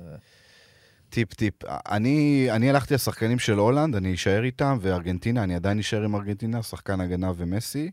[1.11, 1.53] טיפ טיפ.
[1.65, 6.63] אני, אני הלכתי לשחקנים של הולנד, אני אשאר איתם, וארגנטינה, אני עדיין אשאר עם ארגנטינה,
[6.63, 7.91] שחקן הגנה ומסי.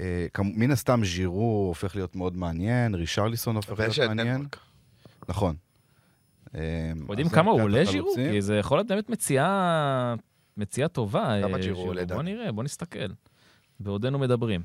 [0.00, 4.36] אה, כמ- מן הסתם ז'ירו הופך להיות מאוד מעניין, רישרליסון הופך להיות מעניין.
[4.36, 4.56] דנמרק.
[5.28, 5.56] נכון.
[6.54, 6.60] אה,
[7.08, 8.14] יודעים כמה הוא עולה ז'ירו?
[8.14, 10.14] כי זה יכול להיות באמת מציאה,
[10.56, 11.38] מציאה טובה.
[11.42, 12.22] כמה אה, ג'ירו עולה, בוא?
[12.22, 12.98] נראה, בוא נסתכל.
[13.80, 14.62] בעודנו מדברים.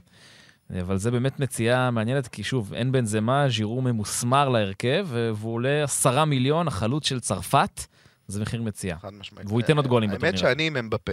[0.82, 5.84] אבל זה באמת מציאה מעניינת, כי שוב, אין בנזמה, ז'ירו ממוסמר להרכב, אה, והוא עולה
[5.84, 7.86] עשרה מיליון, החלוץ של צרפת,
[8.28, 8.98] זה מחיר מציאה.
[9.00, 9.48] חד משמעית.
[9.48, 10.40] והוא ייתן עוד גולים האמת בטורניר.
[10.42, 11.12] שאני עם אמבפה.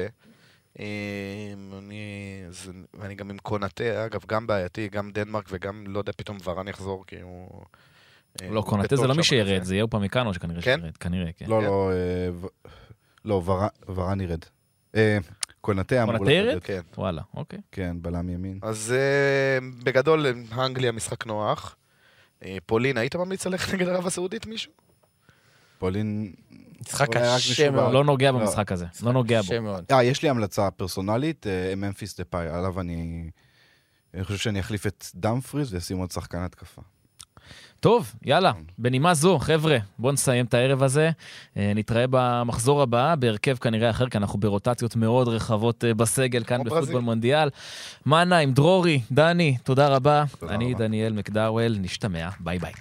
[0.81, 0.85] אה,
[1.79, 2.03] אני,
[2.51, 6.69] זה, ואני גם עם קונאטה, אגב, גם בעייתי, גם דנמרק וגם, לא יודע, פתאום ורן
[6.69, 7.63] יחזור, כי הוא...
[8.43, 9.63] אה, לא, הוא קונאטה זה לא מי שירד.
[9.65, 10.79] זה יהיה אופמקאנו שכנראה כן?
[10.81, 10.97] שירד.
[10.97, 11.47] כנראה, כן.
[11.49, 11.67] לא, כן?
[11.67, 12.49] לא, אה,
[13.25, 14.41] לא, ור- ורן ירד.
[15.65, 16.25] קונאטה אמור?
[16.25, 16.65] לרדת.
[16.65, 16.81] כן.
[16.99, 17.59] וואלה, אוקיי.
[17.73, 18.59] כן, בלם ימין.
[18.63, 20.27] אז אה, בגדול,
[20.59, 21.77] אנגליה משחק נוח.
[22.45, 24.73] אה, פולין, היית ממליץ ללכת נגד ערב הסעודית מישהו?
[25.79, 26.33] פולין...
[26.81, 27.93] משחק קשה מאוד.
[27.93, 28.39] לא נוגע לא.
[28.39, 29.77] במשחק הזה, לא נוגע בו.
[29.91, 33.31] אה, יש לי המלצה פרסונלית, אה, ממפיס דה פאי, עליו אני...
[34.15, 36.83] אני חושב שאני אחליף את דאמפריז ואשים עוד שחקן התקפה.
[37.81, 41.11] טוב, יאללה, בנימה זו, חבר'ה, בואו נסיים את הערב הזה.
[41.57, 46.61] אה, נתראה במחזור הבא, בהרכב כנראה אחר, כי אנחנו ברוטציות מאוד רחבות אה, בסגל כאן
[46.61, 46.99] בפוטבול ברזיל.
[46.99, 47.49] מונדיאל.
[48.07, 50.25] מנה עם דרורי, דני, תודה רבה.
[50.39, 50.85] תודה אני רבה.
[50.85, 52.73] דניאל מקדאוול, נשתמע, ביי ביי.